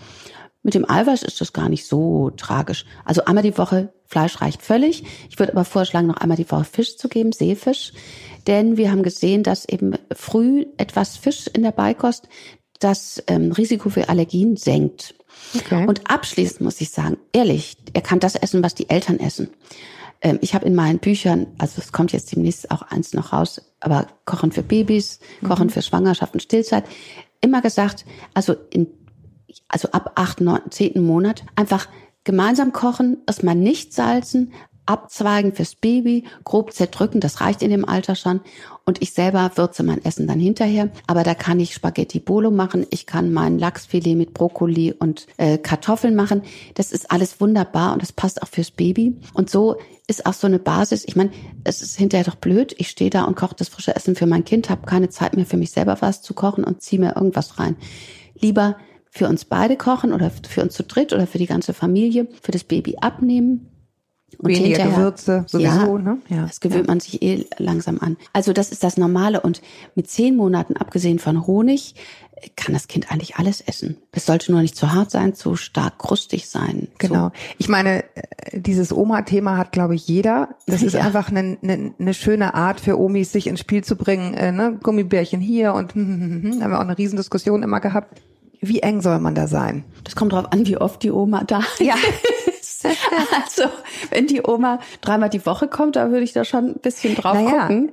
[0.63, 2.85] Mit dem Eiweiß ist das gar nicht so tragisch.
[3.03, 5.03] Also einmal die Woche Fleisch reicht völlig.
[5.29, 7.91] Ich würde aber vorschlagen, noch einmal die Woche Fisch zu geben, Seefisch.
[8.47, 12.29] Denn wir haben gesehen, dass eben früh etwas Fisch in der Beikost
[12.79, 15.15] das ähm, Risiko für Allergien senkt.
[15.55, 15.85] Okay.
[15.87, 19.49] Und abschließend muss ich sagen, ehrlich, er kann das essen, was die Eltern essen.
[20.21, 23.61] Ähm, ich habe in meinen Büchern, also es kommt jetzt demnächst auch eins noch raus,
[23.79, 26.85] aber Kochen für Babys, Kochen für Schwangerschaft und Stillzeit,
[27.41, 28.87] immer gesagt, also in
[29.67, 31.87] also ab acht, neunten, zehnten Monat, einfach
[32.23, 34.53] gemeinsam kochen, erstmal nicht salzen,
[34.85, 38.41] abzweigen fürs Baby, grob zerdrücken, das reicht in dem Alter schon.
[38.87, 40.91] Und ich selber würze mein Essen dann hinterher.
[41.07, 45.57] Aber da kann ich Spaghetti Bolo machen, ich kann mein Lachsfilet mit Brokkoli und äh,
[45.57, 46.43] Kartoffeln machen.
[46.75, 49.17] Das ist alles wunderbar und das passt auch fürs Baby.
[49.33, 51.03] Und so ist auch so eine Basis.
[51.07, 51.31] Ich meine,
[51.63, 52.75] es ist hinterher doch blöd.
[52.77, 55.47] Ich stehe da und koche das frische Essen für mein Kind, habe keine Zeit mehr
[55.47, 57.77] für mich selber was zu kochen und ziehe mir irgendwas rein.
[58.39, 58.77] Lieber
[59.09, 62.51] für uns beide kochen oder für uns zu dritt oder für die ganze Familie, für
[62.51, 63.71] das Baby abnehmen.
[64.37, 66.17] Und hinterher- Gewürze sowieso, ne?
[66.29, 66.43] Ja.
[66.45, 68.17] Das gewöhnt man sich eh langsam an.
[68.33, 69.39] Also das ist das Normale.
[69.41, 69.61] Und
[69.95, 71.95] mit zehn Monaten, abgesehen von Honig,
[72.57, 73.97] kann das Kind eigentlich alles essen.
[74.11, 76.89] Es sollte nur nicht zu hart sein, zu stark krustig sein.
[76.97, 77.31] Genau.
[77.57, 80.49] Ich meine, äh, dieses Oma-Thema hat, glaube ich, jeder.
[80.67, 81.01] Das ist Ja.
[81.01, 84.33] einfach eine, eine, eine schöne Art für Omis, sich ins Spiel zu bringen.
[84.33, 84.77] Äh, ne?
[84.83, 86.63] Gummibärchen hier und hm, hm, hm.
[86.63, 88.21] haben wir auch eine Riesendiskussion immer gehabt.
[88.61, 89.83] Wie eng soll man da sein?
[90.03, 91.95] Das kommt drauf an, wie oft die Oma da Ja.
[92.59, 92.85] ist.
[92.85, 93.69] Also,
[94.11, 97.33] wenn die Oma dreimal die Woche kommt, da würde ich da schon ein bisschen drauf
[97.33, 97.61] Naja.
[97.67, 97.91] gucken.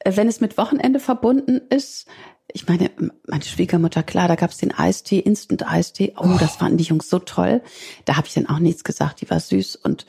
[0.00, 2.06] Äh, Wenn es mit Wochenende verbunden ist,
[2.52, 2.90] ich meine,
[3.26, 6.14] meine Schwiegermutter, klar, da gab's den Eistee, Instant-Eistee.
[6.18, 7.62] Oh, das fanden die Jungs so toll.
[8.06, 9.20] Da habe ich dann auch nichts gesagt.
[9.20, 10.06] Die war süß und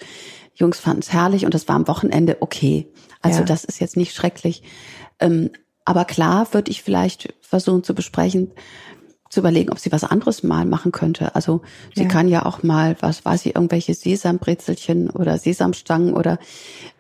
[0.54, 2.88] Jungs fanden es herrlich und das war am Wochenende okay.
[3.22, 3.46] Also Ja.
[3.46, 4.64] das ist jetzt nicht schrecklich.
[5.20, 5.50] Ähm,
[5.86, 8.52] aber klar würde ich vielleicht versuchen zu besprechen,
[9.30, 11.36] zu überlegen, ob sie was anderes mal machen könnte.
[11.36, 11.62] Also
[11.96, 12.08] sie Ja.
[12.08, 16.40] kann ja auch mal, was weiß ich, irgendwelche Sesambrezelchen oder Sesamstangen oder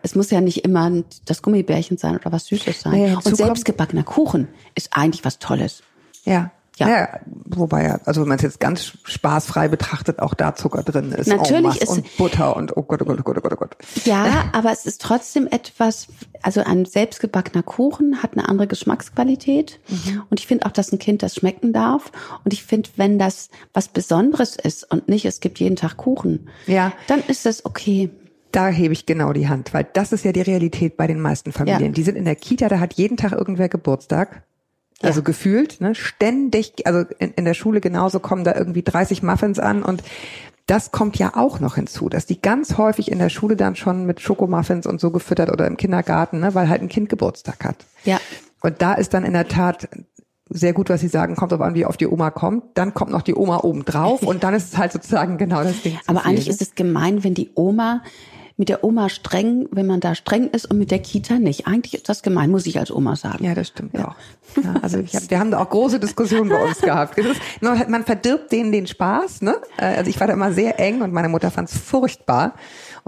[0.04, 0.92] es muss ja nicht immer
[1.26, 2.94] das Gummibärchen sein oder was Süßes sein.
[2.94, 5.82] Naja, hinzu Und selbstgebackener Kuchen ist eigentlich was Tolles.
[6.26, 6.52] Ja.
[6.80, 6.89] Ja.
[6.89, 7.20] ja.
[7.26, 11.28] Wobei ja, also wenn man es jetzt ganz spaßfrei betrachtet, auch da Zucker drin ist.
[11.28, 13.78] Natürlich ist- und Butter und oh Gott, oh Gott, oh Gott, oh Gott, oh Gott.
[14.06, 16.08] Ja, aber es ist trotzdem etwas,
[16.42, 19.80] also ein selbstgebackener Kuchen hat eine andere Geschmacksqualität.
[19.89, 20.24] Mhm.
[20.30, 22.12] Und ich finde auch, dass ein Kind das schmecken darf.
[22.44, 26.48] Und ich finde, wenn das was Besonderes ist und nicht, es gibt jeden Tag Kuchen,
[26.68, 26.94] Ja.
[27.08, 28.10] dann ist das okay.
[28.52, 31.52] Da hebe ich genau die Hand, weil das ist ja die Realität bei den meisten
[31.52, 31.88] Familien.
[31.88, 31.92] Ja.
[31.92, 34.44] Die sind in der Kita, da hat jeden Tag irgendwer Geburtstag.
[35.01, 35.25] Also Ja.
[35.25, 39.83] gefühlt, ne, ständig, also in, in der Schule genauso kommen da irgendwie 30 Muffins an
[39.83, 40.03] und
[40.67, 44.05] das kommt ja auch noch hinzu, dass die ganz häufig in der Schule dann schon
[44.05, 47.77] mit Schokomuffins und so gefüttert oder im Kindergarten, ne, weil halt ein Kind Geburtstag hat.
[48.03, 48.19] Ja.
[48.62, 49.89] Und da ist dann in der Tat
[50.49, 52.63] sehr gut, was Sie sagen, kommt auf an, wie oft die Oma kommt.
[52.73, 55.81] Dann kommt noch die Oma oben drauf und dann ist es halt sozusagen genau das
[55.81, 55.97] Ding.
[56.07, 58.03] Aber eigentlich ist es gemein, wenn die Oma
[58.60, 61.65] mit der Oma streng, wenn man da streng ist und mit der Kita nicht.
[61.65, 63.45] Eigentlich ist das gemein, muss ich als Oma sagen.
[63.45, 64.15] Ja, das stimmt auch.
[64.62, 67.17] Ja, also hab, wir haben da auch große Diskussionen bei uns gehabt.
[67.17, 69.43] Ist, man verdirbt denen den Spaß.
[69.43, 69.56] Ne?
[69.78, 72.54] Äh, Also ich war da immer sehr eng und meine Mutter fand es furchtbar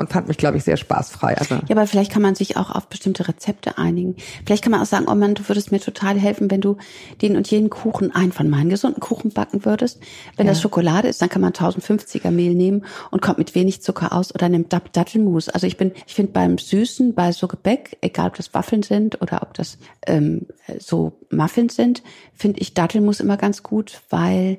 [0.02, 1.38] und fand mich, glaube ich, sehr spaßfrei.
[1.38, 4.18] Also Ja, aber vielleicht kann man sich auch auf bestimmte Rezepte einigen.
[4.46, 6.78] Vielleicht kann man auch sagen, oh Mann, du würdest mir total helfen, wenn du
[7.22, 10.02] den und jeden Kuchen, einen von meinen gesunden Kuchen backen würdest.
[10.36, 14.12] Wenn das Schokolade ist, dann kann man 1050er Mehl nehmen und kommt mit wenig Zucker
[14.12, 15.48] aus oder nimmt Dat- Dattelmus.
[15.48, 19.22] Also ich bin, ich finde beim Süßen, bei so Gebäck, egal ob das Waffeln sind
[19.22, 20.48] oder ob das ähm,
[20.80, 24.58] so Muffins sind, finde ich Dattelmus immer ganz gut, weil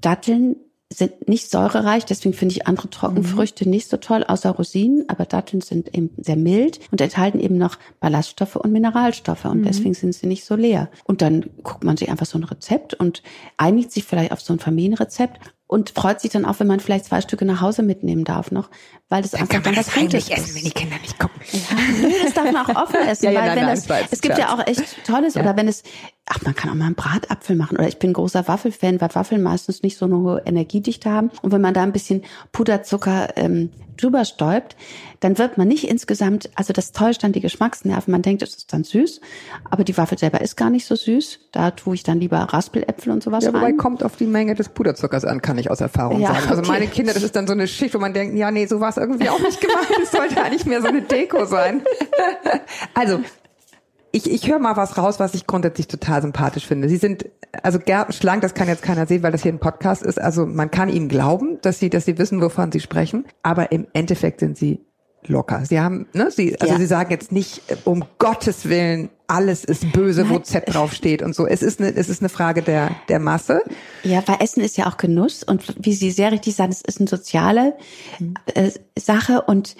[0.00, 0.56] Datteln
[0.92, 5.60] sind nicht säurereich, deswegen finde ich andere Trockenfrüchte nicht so toll, außer Rosinen, aber Datteln
[5.60, 10.26] sind eben sehr mild und enthalten eben noch Ballaststoffe und Mineralstoffe und deswegen sind sie
[10.26, 10.90] nicht so leer.
[11.04, 13.22] Und dann guckt man sich einfach so ein Rezept und
[13.56, 15.40] einigt sich vielleicht auf so ein Familienrezept
[15.72, 18.68] und freut sich dann auch, wenn man vielleicht zwei Stücke nach Hause mitnehmen darf noch,
[19.08, 20.54] weil das einfach dann was Gutes ist.
[20.54, 21.40] wenn die Kinder nicht gucken.
[22.02, 24.20] Nee, das darf man auch offen essen, Ja, ja, weil nein, wenn nein, das, es
[24.20, 25.82] gibt ja auch echt Tolles, oder wenn es,
[26.26, 29.42] ach, man kann auch mal einen Bratapfel machen, oder ich bin großer Waffelfan, weil Waffeln
[29.42, 31.30] meistens nicht so eine hohe Energiedichte haben.
[31.42, 34.76] Und wenn man da ein bisschen Puderzucker ähm, drüber stäubt,
[35.20, 38.10] dann wird man nicht insgesamt, also das täuscht dann die Geschmacksnerven.
[38.10, 39.20] Man denkt, es ist dann süß,
[39.70, 41.40] aber die Waffel selber ist gar nicht so süß.
[41.52, 43.76] Da tue ich dann lieber Raspeläpfel und sowas Ja, wobei rein.
[43.76, 46.48] kommt auf die Menge des Puderzuckers an, kann ich aus Erfahrung Ja, sagen.
[46.48, 46.70] Also okay.
[46.70, 48.88] meine Kinder, das ist dann so eine Schicht, wo man denkt, ja, nee, so war
[48.90, 49.88] es irgendwie auch nicht gemeint.
[50.02, 51.82] Es sollte eigentlich mehr so eine Deko sein.
[52.94, 53.20] also,
[54.12, 56.88] ich, ich höre mal was raus, was ich grundsätzlich total sympathisch finde.
[56.88, 57.26] Sie sind
[57.62, 60.20] also gärtenschlank, das kann jetzt keiner sehen, weil das hier ein Podcast ist.
[60.20, 63.24] Also man kann ihnen glauben, dass sie, dass sie wissen, wovon sie sprechen.
[63.42, 64.80] Aber im Endeffekt sind sie
[65.26, 65.64] locker.
[65.64, 66.80] Sie haben, ne, sie, also Ja.
[66.80, 71.34] sie sagen jetzt nicht, äh, um Gottes Willen, alles ist böse, wo Z draufsteht und
[71.34, 71.46] so.
[71.46, 73.62] Es ist eine, es ist eine Frage der, der Masse.
[74.02, 77.00] Ja, weil Essen ist ja auch Genuss und wie Sie sehr richtig sagen, es ist
[77.00, 77.74] eine soziale
[78.54, 79.76] äh, Sache und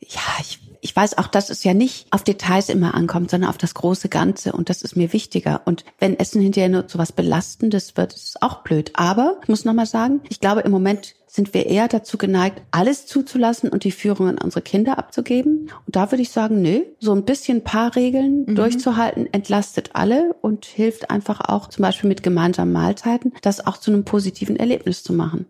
[0.00, 3.56] ja, ich, ich weiß auch, dass es ja nicht auf Details immer ankommt, sondern auf
[3.56, 5.62] das große Ganze und das ist mir wichtiger.
[5.64, 8.92] Und wenn Essen hinterher nur so was Belastendes wird, ist es auch blöd.
[8.92, 13.06] Aber ich muss nochmal sagen, ich glaube, im Moment sind wir eher dazu geneigt, alles
[13.06, 15.70] zuzulassen und die Führung an unsere Kinder abzugeben.
[15.86, 20.66] Und da würde ich sagen, nö, so ein bisschen paar Regeln durchzuhalten, entlastet alle und
[20.66, 25.12] hilft einfach auch zum Beispiel mit gemeinsamen Mahlzeiten, das auch zu einem positiven Erlebnis zu
[25.14, 25.46] machen.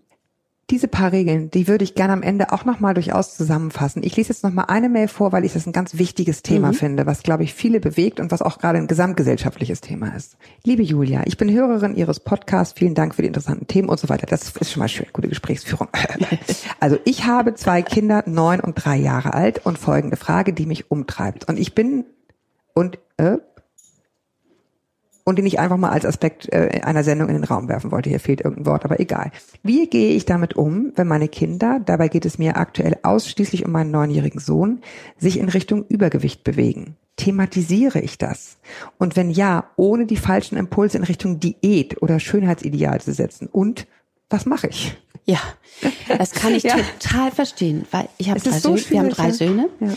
[0.70, 4.02] Diese paar Regeln, die würde ich gerne am Ende auch nochmal durchaus zusammenfassen.
[4.02, 7.04] Ich lese jetzt nochmal eine Mail vor, weil ich das ein ganz wichtiges Thema finde,
[7.04, 10.38] was, glaube ich, viele bewegt und was auch gerade ein gesamtgesellschaftliches Thema ist.
[10.64, 12.78] Liebe Julia, ich bin Hörerin Ihres Podcasts.
[12.78, 14.26] Vielen Dank für die interessanten Themen und so weiter.
[14.26, 15.06] Das ist schon mal schön.
[15.12, 15.88] Gute Gesprächsführung.
[16.80, 20.90] Also ich habe zwei Kinder, neun und drei Jahre alt und folgende Frage, die mich
[20.90, 21.48] umtreibt.
[21.48, 22.04] Und ich bin
[22.74, 23.38] und äh,
[25.24, 28.10] und den ich einfach mal als Aspekt äh, einer Sendung in den Raum werfen wollte.
[28.10, 29.30] Hier fehlt irgendein Wort, aber egal.
[29.62, 33.72] Wie gehe ich damit um, wenn meine Kinder, dabei geht es mir aktuell ausschließlich um
[33.72, 34.80] meinen neunjährigen Sohn,
[35.18, 36.96] sich in Richtung Übergewicht bewegen?
[37.16, 38.58] Thematisiere ich das?
[38.98, 43.48] Und wenn ja, ohne die falschen Impulse in Richtung Diät oder Schönheitsideal zu setzen?
[43.50, 43.86] Und
[44.28, 44.96] was mache ich?
[45.24, 45.38] Ja,
[46.18, 46.76] das kann ich Ja.
[47.00, 49.30] total verstehen, weil ich habe drei so Söhne, wir haben drei.
[49.30, 49.68] Söhne.
[49.80, 49.88] Ja.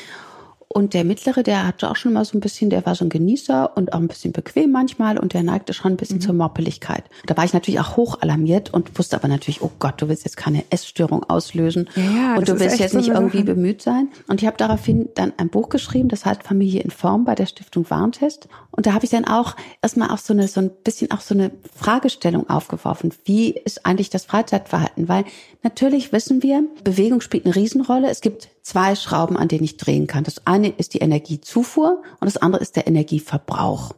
[0.69, 3.09] Und der mittlere, der hatte auch schon mal so ein bisschen, der war so ein
[3.09, 5.97] Genießer und auch ein bisschen bequem manchmal und der neigte schon ein Mhm.
[5.97, 7.05] bisschen zur Moppeligkeit.
[7.25, 10.25] Da war ich natürlich auch hoch alarmiert und wusste aber natürlich, oh Gott, du willst
[10.25, 13.45] jetzt keine Essstörung auslösen Ja, und du willst jetzt so nicht irgendwie Sache.
[13.55, 14.09] bemüht sein.
[14.27, 17.45] Und ich habe daraufhin dann ein Buch geschrieben, das heißt Familie in Form bei der
[17.45, 18.49] Stiftung Warntest.
[18.71, 21.33] Und da habe ich dann auch erstmal auch so eine so ein bisschen auch so
[21.33, 23.13] eine Fragestellung aufgeworfen.
[23.25, 25.07] Wie ist eigentlich das Freizeitverhalten?
[25.07, 25.23] Weil
[25.63, 28.09] natürlich wissen wir, Bewegung spielt eine Riesenrolle.
[28.09, 30.25] Es gibt zwei Schrauben, an denen ich drehen kann.
[30.25, 33.93] Das eine ist die Energiezufuhr und das andere ist der Energieverbrauch.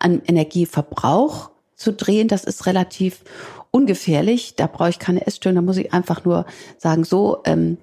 [0.00, 3.20] An Energieverbrauch zu drehen, das ist relativ
[3.70, 4.56] ungefährlich.
[4.56, 6.44] Da brauche ich keine Essstörung, da muss ich einfach nur
[6.76, 7.78] sagen, so, ähm,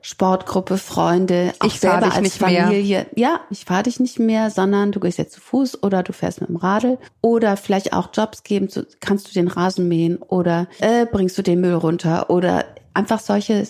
[0.00, 2.64] Sportgruppe, Freunde, Ich selber dich als nicht mehr.
[2.64, 3.06] Familie.
[3.14, 6.40] Ja, ich fahre dich nicht mehr, sondern du gehst jetzt zu Fuß oder du fährst
[6.40, 11.06] mit dem Radl oder vielleicht auch Jobs geben, kannst du den Rasen mähen oder äh,
[11.06, 13.64] bringst du den Müll runter oder einfach solche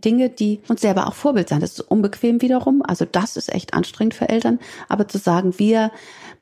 [0.00, 1.60] Dinge, die uns selber auch Vorbild sein.
[1.60, 4.58] Das ist unbequem wiederum, also das ist echt anstrengend für Eltern,
[4.88, 5.90] aber zu sagen, wir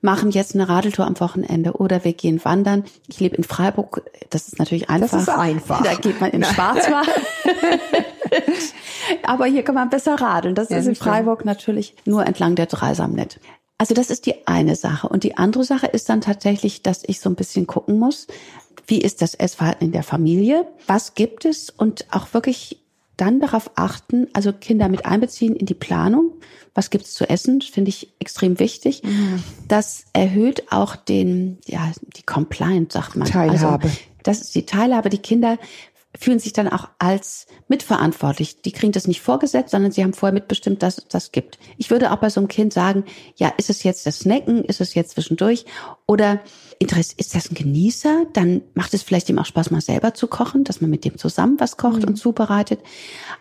[0.03, 2.85] machen jetzt eine Radeltour am Wochenende oder wir gehen wandern.
[3.09, 5.19] Ich lebe in Freiburg, das ist natürlich einfach.
[5.19, 5.83] ist einfach.
[5.83, 7.09] Da geht man in Schwarzwald.
[9.23, 10.55] Aber hier kann man besser radeln.
[10.55, 11.11] Das Ja, ist in das stimmt.
[11.13, 13.41] Freiburg natürlich nur entlang der Dreisamnet.
[13.79, 15.09] Also das ist die eine Sache.
[15.09, 18.27] Und die andere Sache ist dann tatsächlich, dass ich so ein bisschen gucken muss,
[18.87, 20.67] wie ist das Essverhalten in der Familie?
[20.87, 21.71] Was gibt es?
[21.71, 22.81] Und auch wirklich
[23.17, 26.33] dann darauf achten, also Kinder mit einbeziehen in die Planung.
[26.75, 27.63] Was gibt's zu essen?
[27.63, 29.03] Finde ich extrem wichtig.
[29.03, 29.43] Mhm.
[29.69, 33.27] Das erhöht auch den, ja, die Compliance, sagt man.
[33.27, 33.85] Teilhabe.
[33.85, 35.09] Also, das ist die Teilhabe.
[35.09, 35.59] Die Kinder
[36.19, 38.63] fühlen sich dann auch als mitverantwortlich.
[38.63, 41.59] Die kriegen das nicht vorgesetzt, sondern sie haben vorher mitbestimmt, dass es das gibt.
[41.77, 43.05] Ich würde auch bei so einem Kind sagen,
[43.37, 45.65] ja, ist es jetzt das Snacken, ist es jetzt zwischendurch
[46.07, 46.41] oder
[46.79, 48.27] ist das ein Genießer?
[48.33, 51.19] Dann macht es vielleicht ihm auch Spaß, mal selber zu kochen, dass man mit dem
[51.19, 52.81] zusammen was kocht und zubereitet.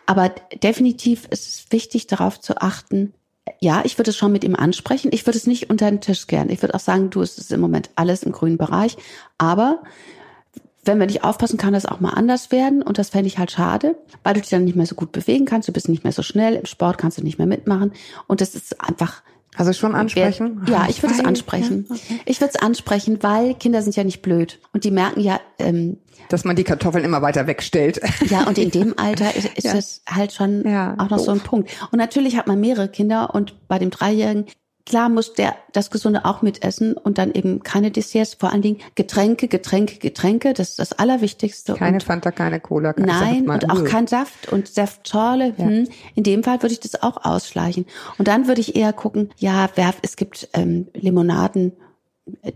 [0.06, 0.30] Aber
[0.62, 3.12] definitiv ist es wichtig, darauf zu achten,
[3.60, 5.10] ja, ich würde es schon mit ihm ansprechen.
[5.12, 6.50] Ich würde es nicht unter den Tisch gern.
[6.50, 8.96] Ich würde auch sagen, du, es ist im Moment alles im grünen Bereich.
[9.38, 9.82] Aber
[10.86, 12.82] wenn wir nicht aufpassen, kann das auch mal anders werden.
[12.82, 15.44] Und das fände ich halt schade, weil du dich dann nicht mehr so gut bewegen
[15.44, 15.68] kannst.
[15.68, 16.54] Du bist nicht mehr so schnell.
[16.54, 17.92] Im Sport kannst du nicht mehr mitmachen.
[18.26, 19.22] Und das ist einfach.
[19.58, 20.66] Also schon ansprechen?
[20.68, 21.86] Ja, ich würde es ansprechen.
[21.88, 22.20] Ja, okay.
[22.26, 24.58] Ich würde es ansprechen, weil Kinder sind ja nicht blöd.
[24.74, 25.96] Und die merken ja, ähm,
[26.28, 27.98] Dass man die Kartoffeln immer weiter wegstellt.
[28.28, 29.72] ja, und in dem Alter ist, ist Ja.
[29.72, 31.46] das halt schon Ja, auch noch so ein doof.
[31.46, 31.70] Punkt.
[31.90, 34.44] Und natürlich hat man mehrere Kinder und bei dem Dreijährigen,
[34.86, 38.78] klar muss der das Gesunde auch mitessen und dann eben keine Desserts, vor allen Dingen
[38.94, 41.74] Getränke, Getränke, Getränke, das ist das Allerwichtigste.
[41.74, 42.94] Keine und Fanta, keine Cola.
[42.94, 45.52] keine Nein, und auch kein Saft und Saftschorle.
[45.56, 45.88] Hm.
[46.14, 47.84] In dem Fall würde ich das auch ausschleichen.
[48.16, 51.72] Und dann würde ich eher gucken, ja, wer, es gibt ähm, Limonaden,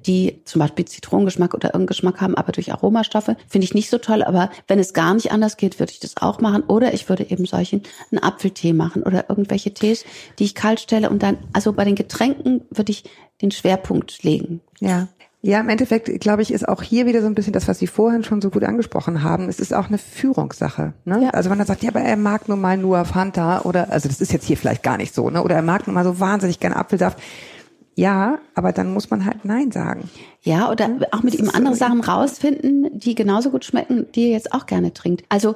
[0.06, 3.36] die zum Beispiel Zitronengeschmack oder irgendeinen Geschmack haben, aber durch Aromastoffe.
[3.48, 6.16] Finde ich nicht so toll, aber wenn es gar nicht anders geht, würde ich das
[6.16, 6.62] auch machen.
[6.62, 10.04] Oder ich würde eben solchen einen Apfeltee machen oder irgendwelche Tees,
[10.38, 11.08] die ich kalt stelle.
[11.10, 13.04] Und dann, also bei den Getränken würde ich
[13.42, 14.60] den Schwerpunkt legen.
[14.80, 15.08] Ja.
[15.42, 17.86] Ja, im Endeffekt, glaube ich, ist auch hier wieder so ein bisschen das, was Sie
[17.86, 19.48] vorhin schon so gut angesprochen haben.
[19.48, 20.92] Es ist auch eine Führungssache.
[21.06, 21.22] Ne?
[21.22, 21.30] Ja.
[21.30, 24.20] Also wenn er sagt, ja, aber er mag nun mal nur Fanta oder, also das
[24.20, 25.42] ist jetzt hier vielleicht gar nicht so, ne?
[25.42, 27.18] Oder er mag nun mal so wahnsinnig gerne Apfelsaft.
[27.96, 30.08] Ja, aber dann muss man halt Nein sagen.
[30.42, 34.54] Ja, oder auch mit ihm andere Sachen rausfinden, die genauso gut schmecken, die er jetzt
[34.54, 35.22] auch gerne trinkt.
[35.28, 35.54] Also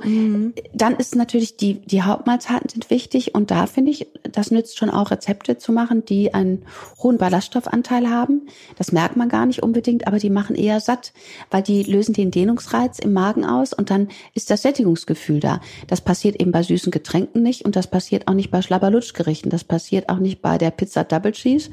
[0.75, 4.91] dann ist natürlich die, die Hauptmahlzeiten sind wichtig und da finde ich, das nützt schon
[4.91, 6.67] auch Rezepte zu machen, die einen
[7.03, 8.43] hohen Ballaststoffanteil haben.
[8.77, 11.15] Das merkt man gar nicht unbedingt, aber die machen eher satt,
[11.51, 15.61] weil die lösen den Dehnungsreiz im Magen aus und dann ist das Sättigungsgefühl da.
[15.87, 19.51] Das passiert eben bei süßen Getränken nicht und das passiert auch nicht bei Schlabberlutschgerichten.
[19.51, 21.71] Das passiert auch nicht bei der Pizza Double Cheese.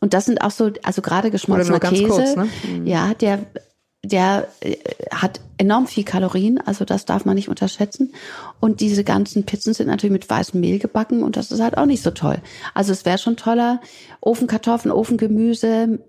[0.00, 2.48] Und das sind auch so, also gerade geschmolzener Käse, kurz, ne?
[2.84, 3.40] ja, der,
[4.02, 4.76] der äh,
[5.10, 8.14] hat enorm viel Kalorien, also das darf man nicht unterschätzen.
[8.60, 11.86] Und diese ganzen Pizzen sind natürlich mit weißem Mehl gebacken und das ist halt auch
[11.86, 12.38] nicht so toll.
[12.72, 13.80] Also es wäre schon toller,
[14.20, 16.00] Ofenkartoffeln, Ofengemüse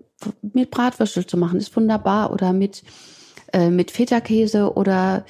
[0.42, 2.32] mit Bratwürstel zu machen, ist wunderbar.
[2.32, 2.84] Oder mit,
[3.54, 5.26] äh, mit Feta-Käse oder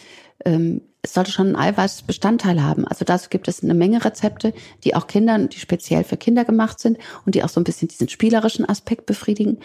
[0.45, 2.87] ähm, es sollte schon einen Eiweißbestandteil haben.
[2.87, 6.79] Also dazu gibt es eine Menge Rezepte, die auch Kindern, die speziell für Kinder gemacht
[6.79, 9.59] sind und die auch so ein bisschen diesen spielerischen Aspekt befriedigen.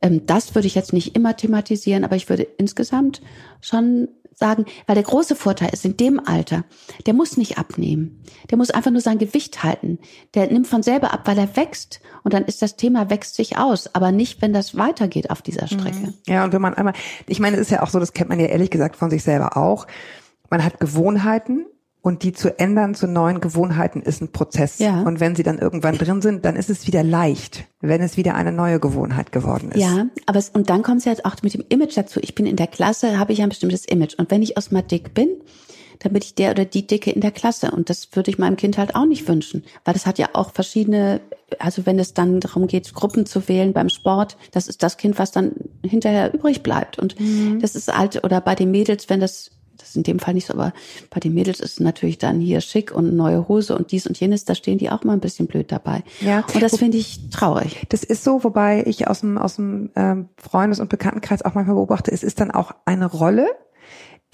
[0.00, 3.20] Ähm, das würde ich jetzt nicht immer thematisieren, aber ich würde insgesamt
[3.60, 4.08] schon
[4.40, 6.64] sagen, weil der große Vorteil ist in dem Alter,
[7.04, 8.22] der muss nicht abnehmen.
[8.50, 9.98] Der muss einfach nur sein Gewicht halten.
[10.32, 12.00] Der nimmt von selber ab, weil er wächst.
[12.24, 15.66] Und dann ist das Thema wächst sich aus, aber nicht, wenn das weitergeht auf dieser
[15.66, 16.14] Strecke.
[16.26, 16.94] Ja, und wenn man einmal,
[17.26, 19.22] ich meine, es ist ja auch so, das kennt man ja ehrlich gesagt von sich
[19.22, 19.86] selber auch.
[20.50, 21.66] Man hat Gewohnheiten
[22.02, 24.78] und die zu ändern zu neuen Gewohnheiten ist ein Prozess.
[24.78, 25.02] Ja.
[25.02, 28.34] Und wenn sie dann irgendwann drin sind, dann ist es wieder leicht, wenn es wieder
[28.34, 29.80] eine neue Gewohnheit geworden ist.
[29.80, 32.18] Ja, aber es, und dann kommt es jetzt auch mit dem Image dazu.
[32.22, 34.14] Ich bin in der Klasse, habe ich ein bestimmtes Image.
[34.18, 35.28] Und wenn ich aus mal dick bin,
[36.00, 37.70] dann bin ich der oder die Dicke in der Klasse.
[37.70, 39.64] Und das würde ich meinem Kind halt auch nicht wünschen.
[39.84, 41.20] Weil das hat ja auch verschiedene,
[41.58, 45.18] also wenn es dann darum geht, Gruppen zu wählen beim Sport, das ist das Kind,
[45.18, 45.52] was dann
[45.84, 46.98] hinterher übrig bleibt.
[46.98, 47.16] Und
[47.60, 50.46] das ist halt, oder bei den Mädels, wenn das das ist in dem Fall nicht
[50.46, 50.72] so, aber
[51.10, 54.18] bei den Mädels ist es natürlich dann hier schick und neue Hose und dies und
[54.18, 56.02] jenes, da stehen die auch mal ein bisschen blöd dabei.
[56.20, 56.44] Ja.
[56.52, 57.86] Und das finde ich traurig.
[57.88, 61.76] Das ist so, wobei ich aus dem, aus dem ähm, Freundes- und Bekanntenkreis auch manchmal
[61.76, 63.46] beobachte, es ist dann auch eine Rolle,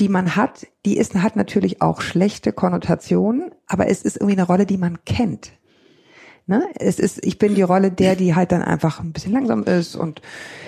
[0.01, 4.47] die man hat, die ist, hat natürlich auch schlechte Konnotationen, aber es ist irgendwie eine
[4.47, 5.53] Rolle, die man kennt.
[6.47, 6.63] Ne?
[6.79, 9.97] Es ist, ich bin die Rolle der, die halt dann einfach ein bisschen langsam ist
[9.97, 10.21] und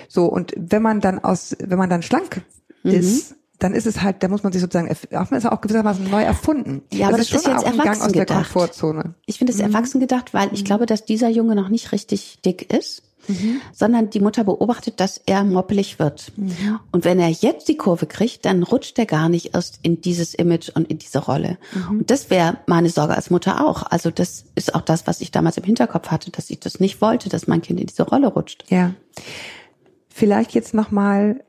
[0.09, 0.27] so.
[0.27, 2.43] Und wenn man dann aus, wenn man dann schlank
[2.83, 2.91] Mhm.
[2.93, 6.09] ist, dann ist es halt, da muss man sich sozusagen, auch man ist auch gewissermaßen
[6.11, 6.83] neu erfunden.
[6.93, 8.45] Ja, aber das ist schon jetzt erwachsen aus der gedacht.
[8.45, 9.15] Komfortzone.
[9.27, 12.73] Ich finde es erwachsen gedacht, weil ich glaube, dass dieser Junge noch nicht richtig dick
[12.73, 13.03] ist,
[13.73, 16.33] sondern die Mutter beobachtet, dass er moppelig wird.
[16.93, 20.35] Und wenn er jetzt die Kurve kriegt, dann rutscht er gar nicht erst in dieses
[20.35, 21.59] Image und in diese Rolle.
[21.91, 23.83] Und das wäre meine Sorge als Mutter auch.
[23.83, 27.01] Also das ist auch das, was ich damals im Hinterkopf hatte, dass ich das nicht
[27.01, 28.65] wollte, dass mein Kind in diese Rolle rutscht.
[28.69, 28.95] Ja.
[30.09, 31.45] Vielleicht jetzt nochmal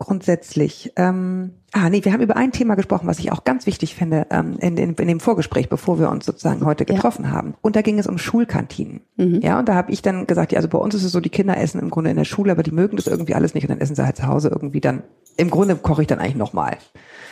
[0.00, 0.92] grundsätzlich.
[0.96, 4.26] Ähm, ah, nee, wir haben über ein Thema gesprochen, was ich auch ganz wichtig finde
[4.30, 7.54] ähm, in, in, in dem Vorgespräch, bevor wir uns sozusagen heute getroffen haben.
[7.62, 9.00] Und da ging es um Schulkantinen.
[9.16, 11.28] Ja, und da habe ich dann gesagt, ja, also bei uns ist es so, die
[11.28, 13.70] Kinder essen im Grunde in der Schule, aber die mögen das irgendwie alles nicht und
[13.70, 15.02] dann essen sie halt zu Hause irgendwie dann
[15.36, 16.76] im Grunde koche ich dann eigentlich nochmal.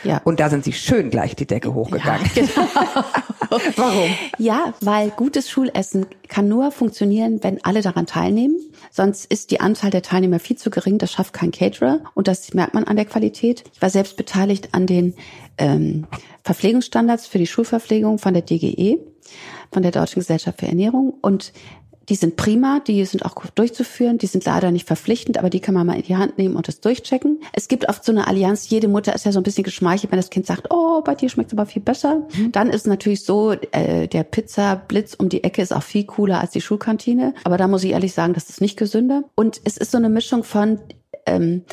[0.03, 0.21] Ja.
[0.23, 2.25] Und da sind sie schön gleich die Decke hochgegangen.
[3.75, 4.09] Warum?
[4.37, 8.55] Ja, weil gutes Schulessen kann nur funktionieren, wenn alle daran teilnehmen.
[8.91, 10.97] Sonst ist die Anzahl der Teilnehmer viel zu gering.
[10.97, 11.99] Das schafft kein Caterer.
[12.13, 13.63] Und das merkt man an der Qualität.
[13.73, 15.15] Ich war selbst beteiligt an den
[15.57, 16.05] ähm,
[16.43, 18.99] Verpflegungsstandards für die Schulverpflegung von der DGE,
[19.71, 21.13] von der Deutschen Gesellschaft für Ernährung.
[21.21, 21.51] Und
[22.09, 25.59] die sind prima, die sind auch gut durchzuführen, die sind leider nicht verpflichtend, aber die
[25.59, 27.39] kann man mal in die Hand nehmen und das durchchecken.
[27.53, 30.17] Es gibt oft so eine Allianz, jede Mutter ist ja so ein bisschen geschmeichelt, wenn
[30.17, 32.27] das Kind sagt, oh, bei dir schmeckt es aber viel besser.
[32.35, 32.51] Mhm.
[32.51, 36.51] Dann ist natürlich so, äh, der Pizza-Blitz um die Ecke ist auch viel cooler als
[36.51, 37.35] die Schulkantine.
[37.43, 39.23] Aber da muss ich ehrlich sagen, das ist nicht gesünder.
[39.35, 40.79] Und es ist so eine Mischung von,
[41.27, 41.63] ähm,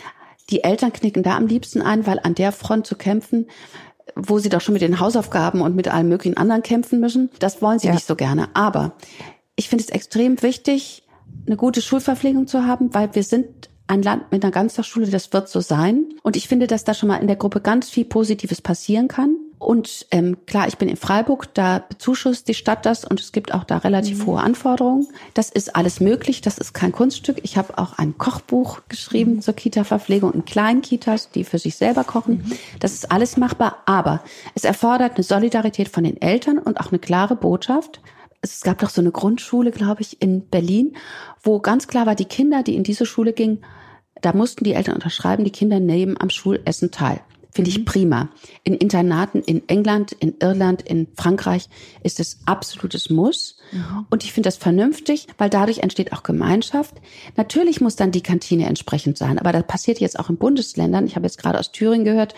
[0.51, 3.47] die Eltern knicken da am liebsten ein, weil an der Front zu kämpfen,
[4.15, 7.61] wo sie doch schon mit den Hausaufgaben und mit allen möglichen anderen kämpfen müssen, das
[7.61, 7.95] wollen sie ja.
[7.95, 8.49] nicht so gerne.
[8.55, 8.93] Aber
[9.57, 11.03] ich finde es extrem wichtig,
[11.47, 15.49] eine gute Schulverpflegung zu haben, weil wir sind ein Land mit einer Ganztagsschule, das wird
[15.49, 16.07] so sein.
[16.23, 19.37] Und ich finde, dass da schon mal in der Gruppe ganz viel Positives passieren kann.
[19.59, 23.55] Und ähm, klar, ich bin in Freiburg, da bezuschusst die Stadt das und es gibt
[23.55, 24.27] auch da relativ mhm.
[24.27, 25.09] hohe Anforderungen.
[25.33, 27.39] Das ist alles möglich, das ist kein Kunststück.
[27.43, 29.41] Ich habe auch ein Kochbuch geschrieben mhm.
[29.41, 32.45] zur Kita-Verpflegung in kleinen Kitas, die für sich selber kochen.
[32.45, 32.53] Mhm.
[32.81, 34.23] Das ist alles machbar, aber
[34.55, 38.01] es erfordert eine Solidarität von den Eltern und auch eine klare Botschaft
[38.43, 40.97] es gab doch so eine Grundschule, glaube ich, in Berlin,
[41.43, 43.65] wo ganz klar war, die Kinder, die in diese Schule gingen,
[44.23, 47.21] da mussten die Eltern unterschreiben, die Kinder nehmen am Schulessen teil.
[47.57, 47.85] Finde ich mhm.
[47.87, 48.29] prima.
[48.65, 51.71] In Internaten in England, in Irland, in Frankreich
[52.03, 53.57] ist es absolutes Muss.
[53.73, 54.05] Mhm.
[54.11, 56.97] Und ich finde das vernünftig, weil dadurch entsteht auch Gemeinschaft.
[57.35, 61.07] Natürlich muss dann die Kantine entsprechend sein, aber das passiert jetzt auch in Bundesländern.
[61.07, 62.35] Ich habe jetzt gerade aus Thüringen gehört,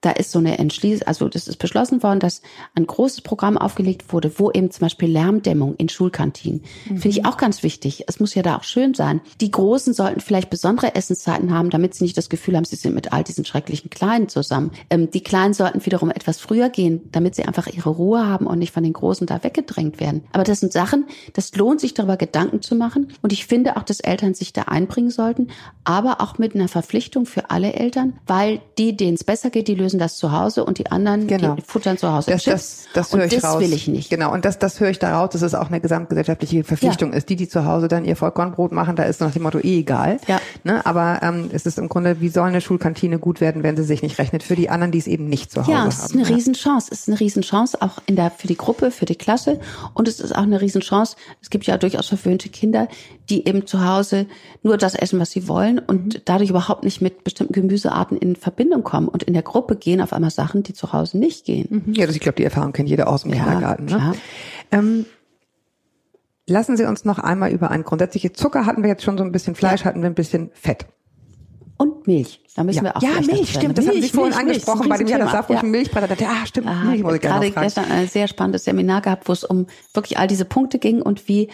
[0.00, 2.40] da ist so eine Entschließung, also das ist beschlossen worden, dass
[2.74, 6.62] ein großes Programm aufgelegt wurde, wo eben zum Beispiel Lärmdämmung in Schulkantinen.
[6.88, 6.98] Mhm.
[6.98, 8.04] Finde ich auch ganz wichtig.
[8.06, 9.20] Es muss ja da auch schön sein.
[9.40, 12.94] Die Großen sollten vielleicht besondere Essenszeiten haben, damit sie nicht das Gefühl haben, sie sind
[12.94, 14.70] mit all diesen schrecklichen Kleinen zusammen.
[14.88, 18.60] Ähm, die Kleinen sollten wiederum etwas früher gehen, damit sie einfach ihre Ruhe haben und
[18.60, 20.22] nicht von den Großen da weggedrängt werden.
[20.32, 23.08] Aber das sind Sachen, das lohnt sich darüber Gedanken zu machen.
[23.22, 25.48] Und ich finde auch, dass Eltern sich da einbringen sollten,
[25.82, 29.74] aber auch mit einer Verpflichtung für alle Eltern, weil die, denen es besser geht, die
[29.74, 31.54] lösen lösen das zu Hause und die anderen genau.
[31.54, 32.86] die futtern zu Hause das, Chips.
[32.92, 33.60] Das, das höre ich das raus.
[33.60, 34.10] will ich nicht.
[34.10, 37.18] Genau, und das, das höre ich daraus, dass es auch eine gesamtgesellschaftliche Verpflichtung ja.
[37.18, 37.28] ist.
[37.30, 40.18] Die, die zu Hause dann ihr Vollkornbrot machen, da ist nach dem Motto eh egal.
[40.26, 40.40] Ja.
[40.62, 40.84] Ne?
[40.84, 44.02] Aber ähm, es ist im Grunde, wie soll eine Schulkantine gut werden, wenn sie sich
[44.02, 44.42] nicht rechnet?
[44.42, 45.84] Für die anderen, die es eben nicht zu Hause haben.
[45.84, 46.28] Ja, es ist eine.
[46.28, 46.88] Riesenchance.
[46.92, 49.58] Es ist eine Riesenchance auch in der, für die Gruppe, für die Klasse.
[49.94, 51.16] Und es ist auch eine Riesenchance.
[51.40, 52.88] Es gibt ja durchaus verwöhnte Kinder,
[53.30, 54.26] die eben zu Hause
[54.62, 56.20] nur das essen, was sie wollen und mhm.
[56.24, 59.08] dadurch überhaupt nicht mit bestimmten Gemüsearten in Verbindung kommen.
[59.08, 61.82] Und in der Gruppe gehen auf einmal Sachen, die zu Hause nicht gehen.
[61.86, 61.94] Mhm.
[61.94, 63.84] Ja, das, ich glaube, die Erfahrung kennt jeder aus dem ja, Kindergarten.
[63.86, 64.14] Ne?
[64.70, 65.06] Ähm,
[66.46, 69.32] lassen Sie uns noch einmal über ein grundsätzliches Zucker hatten wir jetzt schon so ein
[69.32, 69.86] bisschen Fleisch, ja.
[69.86, 70.86] hatten wir ein bisschen Fett.
[71.76, 72.40] Und Milch.
[72.56, 72.84] Da müssen ja.
[72.84, 73.78] wir auch Ja, Milch, stimmt.
[73.78, 75.70] Das Milch, haben Sie vorhin Milch, angesprochen bei dem Jahr, das Saarbrücken ja.
[75.70, 76.20] Milchbrett.
[76.20, 79.32] Da ah, stimmt, ah, Milch muss ich gerade gestern ein sehr spannendes Seminar gehabt, wo
[79.32, 81.48] es um wirklich all diese Punkte ging und wie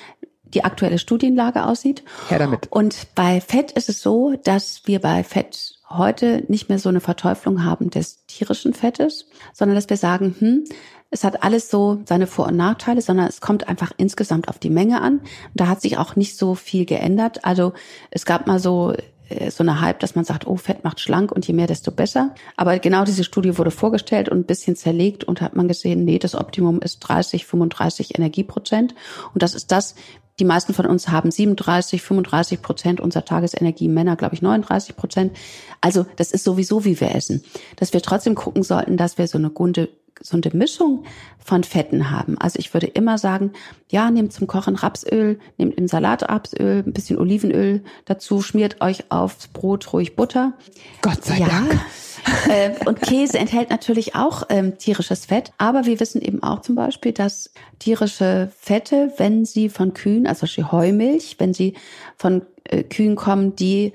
[0.54, 2.04] die aktuelle Studienlage aussieht.
[2.28, 2.68] Her damit.
[2.70, 7.00] Und bei Fett ist es so, dass wir bei Fett heute nicht mehr so eine
[7.00, 10.64] Verteuflung haben des tierischen Fettes, sondern dass wir sagen, hm,
[11.10, 14.70] es hat alles so seine Vor- und Nachteile, sondern es kommt einfach insgesamt auf die
[14.70, 15.20] Menge an.
[15.54, 17.44] Da hat sich auch nicht so viel geändert.
[17.44, 17.72] Also
[18.10, 18.94] es gab mal so
[19.28, 21.90] äh, so eine Hype, dass man sagt, oh, Fett macht schlank und je mehr, desto
[21.90, 22.34] besser.
[22.56, 26.18] Aber genau diese Studie wurde vorgestellt und ein bisschen zerlegt und hat man gesehen, nee,
[26.18, 28.94] das Optimum ist 30, 35 Energieprozent.
[29.32, 29.94] Und das ist das,
[30.40, 35.36] die meisten von uns haben 37, 35 Prozent unserer Tagesenergie, Männer glaube ich 39 Prozent.
[35.80, 37.44] Also das ist sowieso, wie wir essen.
[37.76, 41.04] Dass wir trotzdem gucken sollten, dass wir so eine gute, gesunde Mischung
[41.38, 42.38] von Fetten haben.
[42.38, 43.52] Also ich würde immer sagen,
[43.90, 49.10] ja, nehmt zum Kochen Rapsöl, nehmt im Salat Rapsöl, ein bisschen Olivenöl dazu, schmiert euch
[49.10, 50.54] aufs Brot ruhig Butter.
[51.02, 51.48] Gott sei ja.
[51.48, 51.80] Dank.
[52.48, 56.74] äh, und Käse enthält natürlich auch ähm, tierisches Fett, aber wir wissen eben auch zum
[56.74, 61.74] Beispiel, dass tierische Fette, wenn sie von Kühen, also Heumilch, wenn sie
[62.16, 62.42] von
[62.82, 63.92] Kühen kommen, die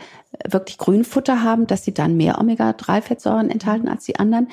[0.47, 4.47] wirklich Grünfutter haben, dass sie dann mehr Omega-3-Fettsäuren enthalten als die anderen.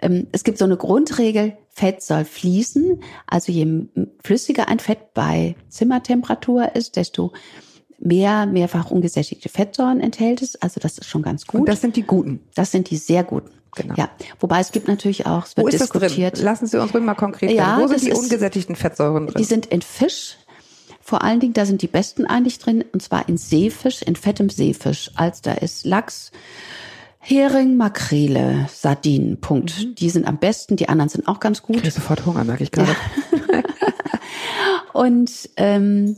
[0.00, 3.02] Ähm, es gibt so eine Grundregel, Fett soll fließen.
[3.26, 3.86] Also je
[4.22, 7.32] flüssiger ein Fett bei Zimmertemperatur ist, desto
[7.98, 10.56] mehr mehrfach ungesättigte Fettsäuren enthält es.
[10.56, 11.60] Also das ist schon ganz gut.
[11.60, 12.40] Und das sind die guten.
[12.54, 13.50] Das sind die sehr guten.
[13.74, 13.94] Genau.
[13.96, 14.08] Ja,
[14.40, 16.32] wobei es gibt natürlich auch, es wird Wo ist diskutiert.
[16.32, 16.44] Das drin?
[16.46, 19.34] Lassen Sie uns ruhig mal konkret ja, Wo sind die ungesättigten Fettsäuren drin?
[19.36, 20.38] Die sind in Fisch.
[21.06, 24.50] Vor allen Dingen, da sind die besten eigentlich drin, und zwar in Seefisch, in fettem
[24.50, 25.12] Seefisch.
[25.14, 26.32] Als da ist Lachs,
[27.20, 29.78] Hering, Makrele, Sardinen, Punkt.
[29.78, 29.94] Mhm.
[29.94, 31.86] Die sind am besten, die anderen sind auch ganz gut.
[31.86, 32.90] Ich sofort Hunger, merke ich gerade.
[32.90, 33.62] Ja.
[34.94, 36.16] und ähm,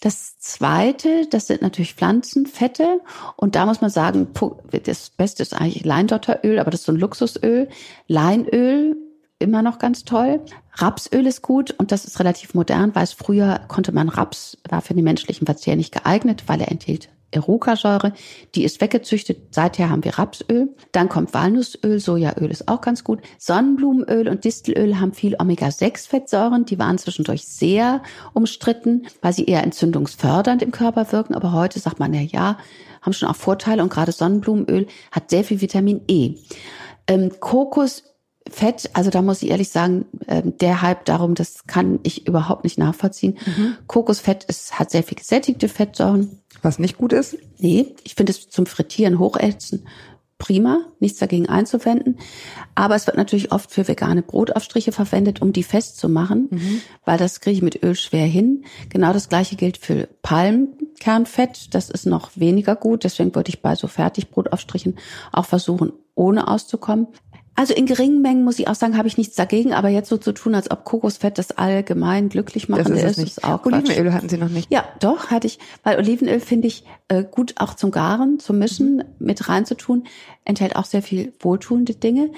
[0.00, 3.00] Das zweite, das sind natürlich Pflanzenfette.
[3.36, 4.28] Und da muss man sagen,
[4.84, 7.68] das Beste ist eigentlich Leindotteröl, aber das ist so ein Luxusöl.
[8.06, 8.96] Leinöl,
[9.44, 10.40] immer noch ganz toll.
[10.72, 14.80] Rapsöl ist gut und das ist relativ modern, weil es früher konnte man Raps, war
[14.80, 18.12] für den menschlichen Verzehr nicht geeignet, weil er enthielt Eruca-Säure,
[18.54, 19.54] die ist weggezüchtet.
[19.54, 20.74] Seither haben wir Rapsöl.
[20.92, 23.20] Dann kommt Walnussöl, Sojaöl ist auch ganz gut.
[23.38, 26.64] Sonnenblumenöl und Distelöl haben viel Omega-6-Fettsäuren.
[26.64, 31.34] Die waren zwischendurch sehr umstritten, weil sie eher entzündungsfördernd im Körper wirken.
[31.34, 32.58] Aber heute sagt man ja, ja,
[33.02, 36.36] haben schon auch Vorteile und gerade Sonnenblumenöl hat sehr viel Vitamin E.
[37.06, 38.13] Ähm, Kokos
[38.50, 42.64] Fett, also da muss ich ehrlich sagen, ähm, der Hype darum, das kann ich überhaupt
[42.64, 43.38] nicht nachvollziehen.
[43.46, 43.76] Mhm.
[43.86, 46.40] Kokosfett ist, hat sehr viel gesättigte Fettsäuren.
[46.60, 47.38] Was nicht gut ist?
[47.58, 49.86] Nee, ich finde es zum Frittieren, Hochätzen
[50.38, 52.18] prima, nichts dagegen einzuwenden.
[52.74, 56.80] Aber es wird natürlich oft für vegane Brotaufstriche verwendet, um die festzumachen, mhm.
[57.04, 58.64] weil das kriege ich mit Öl schwer hin.
[58.90, 61.74] Genau das gleiche gilt für Palmkernfett.
[61.74, 63.04] Das ist noch weniger gut.
[63.04, 64.98] Deswegen würde ich bei so Fertigbrotaufstrichen
[65.32, 67.08] auch versuchen, ohne auszukommen.
[67.56, 70.16] Also in geringen Mengen muss ich auch sagen, habe ich nichts dagegen, aber jetzt so
[70.16, 74.28] zu tun, als ob Kokosfett das allgemein glücklich das ist, ist, ist auch Olivenöl hatten
[74.28, 74.72] Sie noch nicht.
[74.72, 78.96] Ja, doch, hatte ich, weil Olivenöl finde ich äh, gut auch zum Garen, zum Mischen
[78.96, 79.04] mhm.
[79.18, 80.04] mit reinzutun,
[80.44, 82.30] enthält auch sehr viel wohltuende Dinge.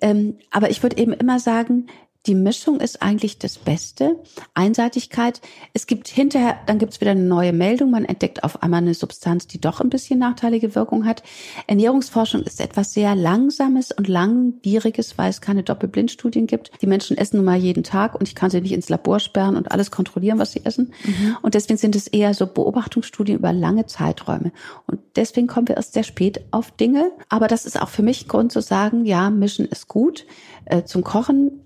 [0.00, 1.86] Ähm, aber ich würde eben immer sagen,
[2.26, 4.16] die Mischung ist eigentlich das Beste.
[4.54, 5.42] Einseitigkeit.
[5.74, 7.90] Es gibt hinterher, dann gibt es wieder eine neue Meldung.
[7.90, 11.22] Man entdeckt auf einmal eine Substanz, die doch ein bisschen nachteilige Wirkung hat.
[11.66, 16.70] Ernährungsforschung ist etwas sehr Langsames und Langwieriges, weil es keine Doppelblindstudien gibt.
[16.80, 19.56] Die Menschen essen nun mal jeden Tag und ich kann sie nicht ins Labor sperren
[19.56, 20.94] und alles kontrollieren, was sie essen.
[21.04, 21.36] Mhm.
[21.42, 24.52] Und deswegen sind es eher so Beobachtungsstudien über lange Zeiträume.
[24.86, 27.12] Und deswegen kommen wir erst sehr spät auf Dinge.
[27.28, 30.24] Aber das ist auch für mich Grund zu sagen, ja, mischen ist gut.
[30.64, 31.63] Äh, zum Kochen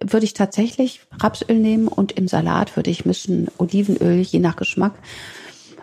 [0.00, 4.94] würde ich tatsächlich Rapsöl nehmen und im Salat würde ich mischen Olivenöl, je nach Geschmack.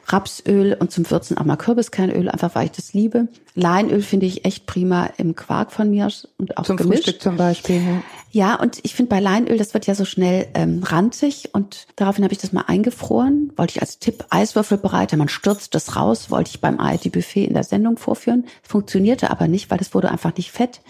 [0.08, 3.30] Rapsöl und zum Würzen auch mal Kürbiskernöl, einfach weil ich das liebe.
[3.56, 7.06] Leinöl finde ich echt prima im Quark von mir und auch zum gemischt.
[7.06, 7.82] Frühstück zum Beispiel.
[7.82, 11.88] Ja, ja und ich finde bei Leinöl, das wird ja so schnell ähm, ranzig und
[11.96, 13.54] daraufhin habe ich das mal eingefroren.
[13.56, 17.54] Wollte ich als Tipp Eiswürfelbereiter, man stürzt das raus, wollte ich beim ARD Buffet in
[17.54, 18.46] der Sendung vorführen.
[18.62, 20.82] Funktionierte aber nicht, weil es wurde einfach nicht fett,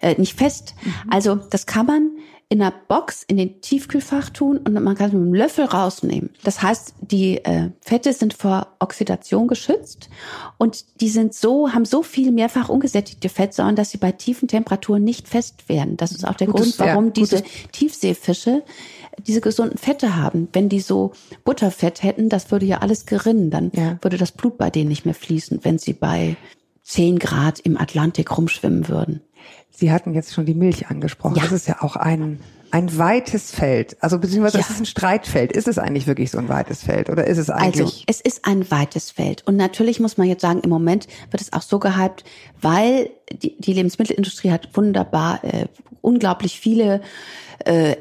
[0.00, 0.74] äh, nicht fest.
[0.82, 0.94] Mhm.
[1.10, 2.10] Also das kann man
[2.52, 6.28] in einer Box in den Tiefkühlfach tun und man kann es mit einem Löffel rausnehmen.
[6.44, 10.10] Das heißt, die äh, Fette sind vor Oxidation geschützt
[10.58, 15.02] und die sind so, haben so viel mehrfach ungesättigte Fettsäuren, dass sie bei tiefen Temperaturen
[15.02, 15.96] nicht fest werden.
[15.96, 17.42] Das ist auch der gutes, Grund, warum ja, diese
[17.72, 18.62] Tiefseefische
[19.26, 20.48] diese gesunden Fette haben.
[20.52, 21.12] Wenn die so
[21.44, 23.48] Butterfett hätten, das würde ja alles gerinnen.
[23.48, 23.96] Dann ja.
[24.02, 26.36] würde das Blut bei denen nicht mehr fließen, wenn sie bei
[26.82, 29.22] 10 Grad im Atlantik rumschwimmen würden.
[29.82, 31.34] Sie hatten jetzt schon die Milch angesprochen.
[31.34, 31.42] Ja.
[31.42, 32.38] Das ist ja auch ein,
[32.70, 33.96] ein weites Feld.
[34.00, 34.64] Also beziehungsweise ja.
[34.64, 35.50] es ist ein Streitfeld.
[35.50, 37.80] Ist es eigentlich wirklich so ein weites Feld oder ist es eigentlich?
[37.80, 39.44] Also es ist ein weites Feld.
[39.44, 42.22] Und natürlich muss man jetzt sagen, im Moment wird es auch so gehypt,
[42.60, 45.66] weil die, die Lebensmittelindustrie hat wunderbar, äh,
[46.00, 47.00] unglaublich viele
[47.64, 47.96] äh,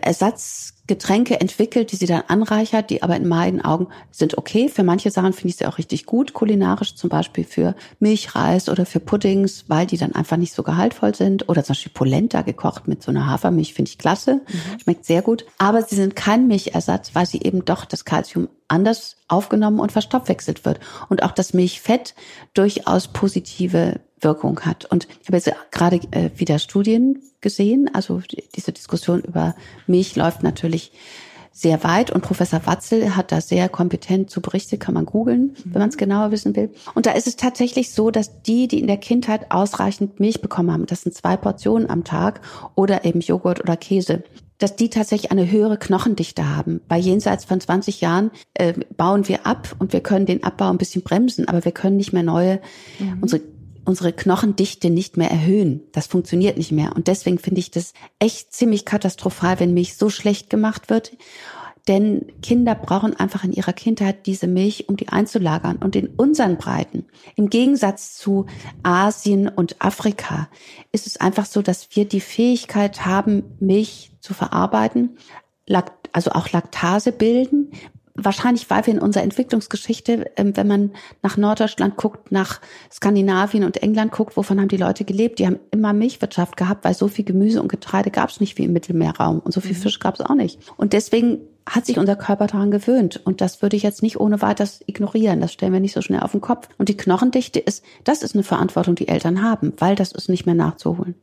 [0.91, 4.67] Ersatzgetränke entwickelt, die sie dann anreichert, die aber in meinen Augen sind okay.
[4.67, 8.85] Für manche Sachen finde ich sie auch richtig gut, kulinarisch zum Beispiel für Milchreis oder
[8.85, 11.47] für Puddings, weil die dann einfach nicht so gehaltvoll sind.
[11.47, 14.79] Oder zum Beispiel Polenta gekocht mit so einer Hafermilch finde ich klasse, mhm.
[14.83, 15.45] schmeckt sehr gut.
[15.57, 20.65] Aber sie sind kein Milchersatz, weil sie eben doch das Kalzium anders aufgenommen und verstoffwechselt
[20.65, 20.79] wird.
[21.09, 22.15] Und auch das Milchfett
[22.53, 24.85] durchaus positive Wirkung hat.
[24.85, 27.89] Und ich habe jetzt gerade äh, wieder Studien gesehen.
[27.93, 28.21] Also
[28.55, 29.55] diese Diskussion über
[29.87, 30.91] Milch läuft natürlich
[31.53, 35.81] sehr weit und Professor Watzel hat da sehr kompetent zu Berichte, kann man googeln, wenn
[35.81, 36.73] man es genauer wissen will.
[36.95, 40.71] Und da ist es tatsächlich so, dass die, die in der Kindheit ausreichend Milch bekommen
[40.71, 42.41] haben, das sind zwei Portionen am Tag
[42.75, 44.23] oder eben Joghurt oder Käse,
[44.59, 46.81] dass die tatsächlich eine höhere Knochendichte haben.
[46.87, 50.77] Bei jenseits von 20 Jahren äh, bauen wir ab und wir können den Abbau ein
[50.77, 52.61] bisschen bremsen, aber wir können nicht mehr neue,
[52.99, 53.19] mhm.
[53.21, 53.41] unsere
[53.85, 55.81] unsere Knochendichte nicht mehr erhöhen.
[55.91, 56.95] Das funktioniert nicht mehr.
[56.95, 61.11] Und deswegen finde ich das echt ziemlich katastrophal, wenn Milch so schlecht gemacht wird.
[61.87, 65.77] Denn Kinder brauchen einfach in ihrer Kindheit diese Milch, um die einzulagern.
[65.77, 67.05] Und in unseren Breiten,
[67.35, 68.45] im Gegensatz zu
[68.83, 70.47] Asien und Afrika,
[70.91, 75.17] ist es einfach so, dass wir die Fähigkeit haben, Milch zu verarbeiten,
[76.13, 77.71] also auch Laktase bilden,
[78.15, 80.91] wahrscheinlich, weil wir in unserer Entwicklungsgeschichte, ähm, wenn man
[81.21, 85.39] nach Norddeutschland guckt, nach Skandinavien und England guckt, wovon haben die Leute gelebt?
[85.39, 88.65] Die haben immer Milchwirtschaft gehabt, weil so viel Gemüse und Getreide gab es nicht wie
[88.65, 89.81] im Mittelmeerraum und so viel mhm.
[89.81, 90.59] Fisch gab es auch nicht.
[90.77, 91.39] Und deswegen
[91.69, 93.21] hat sich unser Körper daran gewöhnt.
[93.23, 95.41] Und das würde ich jetzt nicht ohne weiteres ignorieren.
[95.41, 96.67] Das stellen wir nicht so schnell auf den Kopf.
[96.77, 100.45] Und die Knochendichte ist, das ist eine Verantwortung, die Eltern haben, weil das ist nicht
[100.45, 101.15] mehr nachzuholen.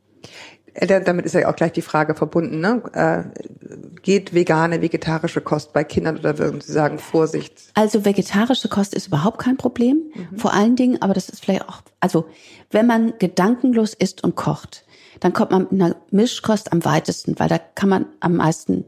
[0.73, 2.81] Äh, Damit ist ja auch gleich die Frage verbunden, ne?
[2.93, 7.71] Äh, geht vegane, vegetarische Kost bei Kindern oder würden Sie sagen, Vorsicht?
[7.73, 10.11] Also vegetarische Kost ist überhaupt kein Problem.
[10.35, 12.25] Vor allen Dingen, aber das ist vielleicht auch, also
[12.71, 14.85] wenn man gedankenlos isst und kocht,
[15.19, 18.85] dann kommt man mit einer Mischkost am weitesten, weil da kann man am meisten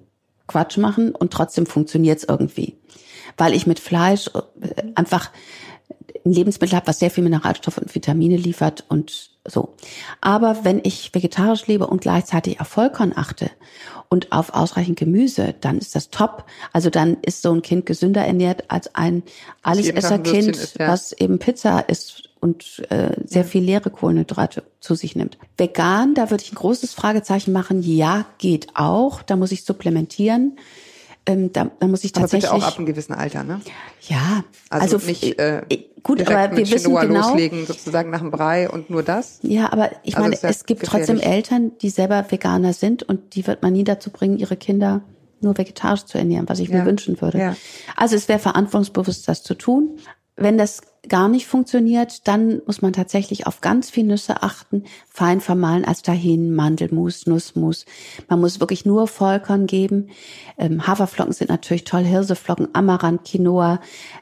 [0.47, 2.77] Quatsch machen und trotzdem funktioniert's irgendwie.
[3.37, 5.31] Weil ich mit Fleisch äh, einfach
[6.25, 9.75] ein Lebensmittel habe, was sehr viel Mineralstoffe und Vitamine liefert und so.
[10.21, 13.49] Aber wenn ich vegetarisch lebe und gleichzeitig auf Vollkorn achte
[14.09, 16.45] und auf ausreichend Gemüse, dann ist das top.
[16.73, 19.23] Also dann ist so ein Kind gesünder ernährt als ein
[19.63, 20.89] Allesesserkind, ja.
[20.89, 25.37] was eben Pizza isst und äh, sehr viel leere Kohlenhydrate zu sich nimmt.
[25.57, 27.81] Vegan, da würde ich ein großes Fragezeichen machen.
[27.83, 29.21] Ja, geht auch.
[29.21, 30.57] Da muss ich supplementieren.
[31.27, 32.49] Ähm, da, da muss ich Aber tatsächlich.
[32.51, 33.61] bitte auch ab einem gewissen Alter, ne?
[34.07, 37.27] Ja, Also, also, nicht äh, äh, gut, aber wir wissen Quinoa genau.
[37.29, 39.37] loslegen, sozusagen nach dem Brei und nur das.
[39.43, 41.35] Ja, aber ich Also meine, ja es gibt trotzdem gefährlich.
[41.37, 45.01] Eltern, die selber Veganer sind und die wird man nie dazu bringen, ihre Kinder
[45.41, 46.79] nur vegetarisch zu ernähren, was ich Ja.
[46.79, 47.37] mir wünschen würde.
[47.37, 47.55] Ja.
[47.95, 49.97] Also es wäre verantwortungsbewusst, das zu tun.
[50.41, 55.39] Wenn das gar nicht funktioniert, dann muss man tatsächlich auf ganz viel Nüsse achten, fein
[55.39, 57.85] vermahlen als dahin, Mandelmus, Nussmus.
[58.27, 60.09] Man muss wirklich nur Vollkorn geben.
[60.57, 63.81] Ähm, Haferflocken sind natürlich toll, Hirseflocken, Amaranth, Quinoa.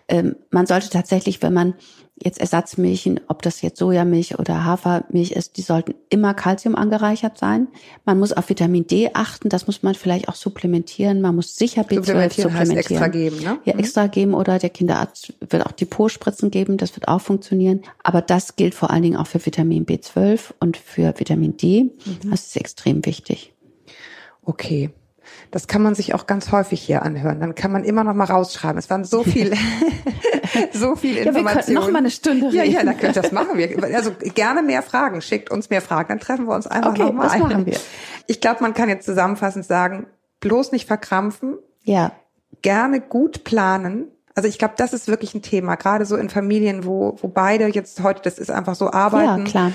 [0.09, 1.75] Ähm, man sollte tatsächlich, wenn man
[2.23, 7.67] jetzt Ersatzmilchen, ob das jetzt Sojamilch oder Hafermilch ist, die sollten immer Kalzium angereichert sein.
[8.05, 11.21] Man muss auf Vitamin D achten, das muss man vielleicht auch supplementieren.
[11.21, 12.77] Man muss sicher B12 Supplementieren heißt supplementieren.
[12.77, 13.59] extra geben, ne?
[13.65, 17.81] Ja, extra geben oder der Kinderarzt wird auch Depotspritzen geben, das wird auch funktionieren.
[18.03, 21.83] Aber das gilt vor allen Dingen auch für Vitamin B12 und für Vitamin D.
[21.83, 22.29] Mhm.
[22.29, 23.53] Das ist extrem wichtig.
[24.43, 24.91] Okay.
[25.51, 27.39] Das kann man sich auch ganz häufig hier anhören.
[27.39, 28.77] Dann kann man immer noch mal rausschreiben.
[28.77, 29.53] Es waren so viel,
[30.73, 32.85] so viel wir könnten noch mal eine Stunde Ja, ja, reden.
[32.87, 33.83] da könnt, das machen wir.
[33.95, 35.21] Also gerne mehr Fragen.
[35.21, 36.09] Schickt uns mehr Fragen.
[36.09, 37.23] Dann treffen wir uns einfach Okay, noch mal.
[37.23, 37.77] das machen wir.
[38.27, 40.07] Ich glaube, man kann jetzt zusammenfassend sagen,
[40.39, 42.11] bloß nicht verkrampfen, Ja,
[42.61, 44.07] gerne gut planen.
[44.35, 47.67] Also ich glaube, das ist wirklich ein Thema, gerade so in Familien, wo, wo beide
[47.67, 49.71] jetzt heute, das ist einfach so ja, arbeiten, klar.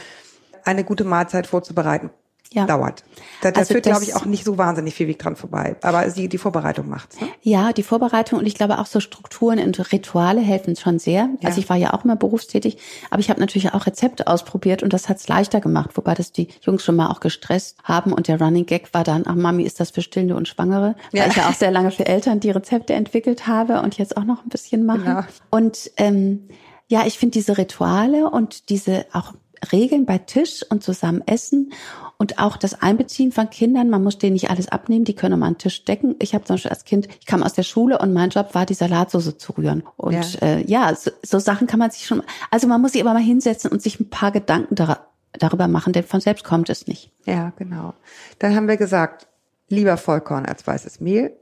[0.64, 2.11] eine gute Mahlzeit vorzubereiten.
[2.53, 2.66] Ja.
[2.66, 3.03] Dauert.
[3.42, 5.76] Da, da Also führt, glaube ich, auch nicht so wahnsinnig viel Weg dran vorbei.
[5.82, 7.20] Aber sie, die Vorbereitung macht's.
[7.20, 7.26] Ne?
[7.42, 11.30] Ja, die Vorbereitung und ich glaube auch so Strukturen und Rituale helfen schon sehr.
[11.40, 11.49] Ja.
[11.49, 12.78] Also ich war ja auch immer berufstätig,
[13.11, 16.49] aber ich habe natürlich auch Rezepte ausprobiert und das hat's leichter gemacht, wobei das die
[16.62, 19.80] Jungs schon mal auch gestresst haben und der Running Gag war dann, ach Mami, ist
[19.80, 20.95] das für Stillende und Schwangere?
[21.12, 21.22] Ja.
[21.22, 24.24] Weil ich ja auch sehr lange für Eltern die Rezepte entwickelt habe und jetzt auch
[24.24, 25.01] noch ein bisschen mache.
[25.01, 25.22] Genau.
[25.51, 26.49] Und ähm,
[26.86, 29.32] ja, ich finde diese Rituale und diese auch
[29.72, 31.72] Regeln bei Tisch und zusammen essen
[32.18, 33.90] und auch das Einbeziehen von Kindern.
[33.90, 36.16] Man muss denen nicht alles abnehmen, die können mal einen Tisch decken.
[36.20, 38.66] Ich habe zum Beispiel als Kind, ich kam aus der Schule und mein Job war,
[38.66, 39.82] die Salatsoße zu rühren.
[39.96, 40.20] Und Ja.
[40.40, 43.14] ja, äh, ja so, so Sachen kann man sich schon, also man muss sich aber
[43.14, 46.86] mal hinsetzen und sich ein paar Gedanken dar darüber machen, denn von selbst kommt es
[46.86, 47.11] nicht.
[47.24, 47.94] Ja, genau.
[48.38, 49.26] Dann haben wir gesagt,
[49.68, 51.36] lieber Vollkorn als weißes Mehl.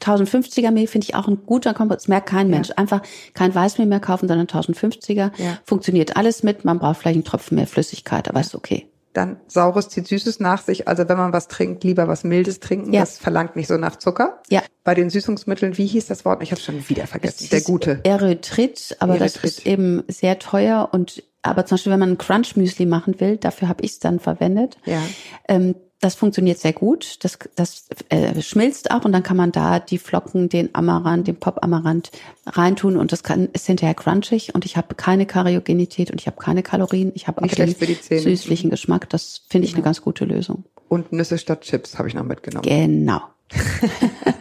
[0.00, 2.04] 1050er Mehl finde ich auch ein guter Kompromiss.
[2.04, 2.70] Das merkt kein Mensch.
[2.76, 3.02] Einfach
[3.34, 5.30] kein Weißmehl mehr kaufen, sondern 1050er.
[5.36, 5.58] Ja.
[5.64, 6.64] Funktioniert alles mit.
[6.64, 8.88] Man braucht vielleicht einen Tropfen mehr Flüssigkeit, aber ist okay.
[9.12, 10.88] Dann Saures zieht Süßes nach sich.
[10.88, 12.92] Also wenn man was trinkt, lieber was Mildes trinken.
[12.92, 13.00] Ja.
[13.00, 14.42] Das verlangt nicht so nach Zucker.
[14.50, 14.62] Ja.
[14.84, 16.42] Bei den Süßungsmitteln, wie hieß das Wort?
[16.42, 17.48] Ich habe schon wieder vergessen.
[17.50, 18.00] Der Das gute.
[18.04, 19.44] Erythrit, aber das Erythrit.
[19.58, 23.68] ist eben sehr teuer und aber zum Beispiel, wenn man ein Crunch-Müsli machen will, dafür
[23.68, 24.76] habe ich es dann verwendet.
[24.84, 25.00] Ja.
[25.48, 27.24] Ähm, das funktioniert sehr gut.
[27.24, 31.36] Das, das äh, schmilzt auch und dann kann man da die Flocken, den Amaranth, den
[31.36, 32.10] Pop-Amaranth
[32.46, 36.36] reintun und das kann, ist hinterher crunchig und ich habe keine Kariogenität und ich habe
[36.38, 37.12] keine Kalorien.
[37.14, 39.08] Ich habe aber den süßlichen Geschmack.
[39.10, 40.64] Das finde ich eine ganz gute Lösung.
[40.88, 42.66] Und Nüsse statt Chips habe ich noch mitgenommen.
[42.66, 43.22] Genau.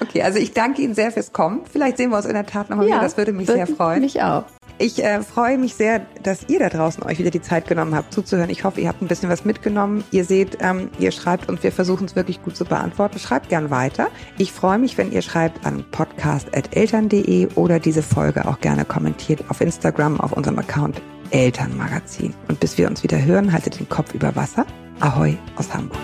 [0.00, 1.60] Okay, also ich danke Ihnen sehr fürs Kommen.
[1.70, 3.00] Vielleicht sehen wir uns in der Tat nochmal wieder.
[3.00, 4.00] Das würde mich sehr freuen.
[4.00, 4.44] Mich auch.
[4.82, 8.14] Ich äh, freue mich sehr, dass ihr da draußen euch wieder die Zeit genommen habt,
[8.14, 8.48] zuzuhören.
[8.48, 10.02] Ich hoffe, ihr habt ein bisschen was mitgenommen.
[10.10, 13.18] Ihr seht, ähm, ihr schreibt und wir versuchen es wirklich gut zu beantworten.
[13.18, 14.08] Schreibt gern weiter.
[14.38, 19.60] Ich freue mich, wenn ihr schreibt an podcast.eltern.de oder diese Folge auch gerne kommentiert auf
[19.60, 22.32] Instagram auf unserem Account Elternmagazin.
[22.48, 24.64] Und bis wir uns wieder hören, haltet den Kopf über Wasser.
[25.00, 26.00] Ahoi aus Hamburg.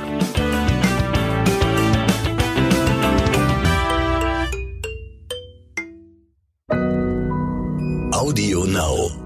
[8.16, 9.25] Audio Now.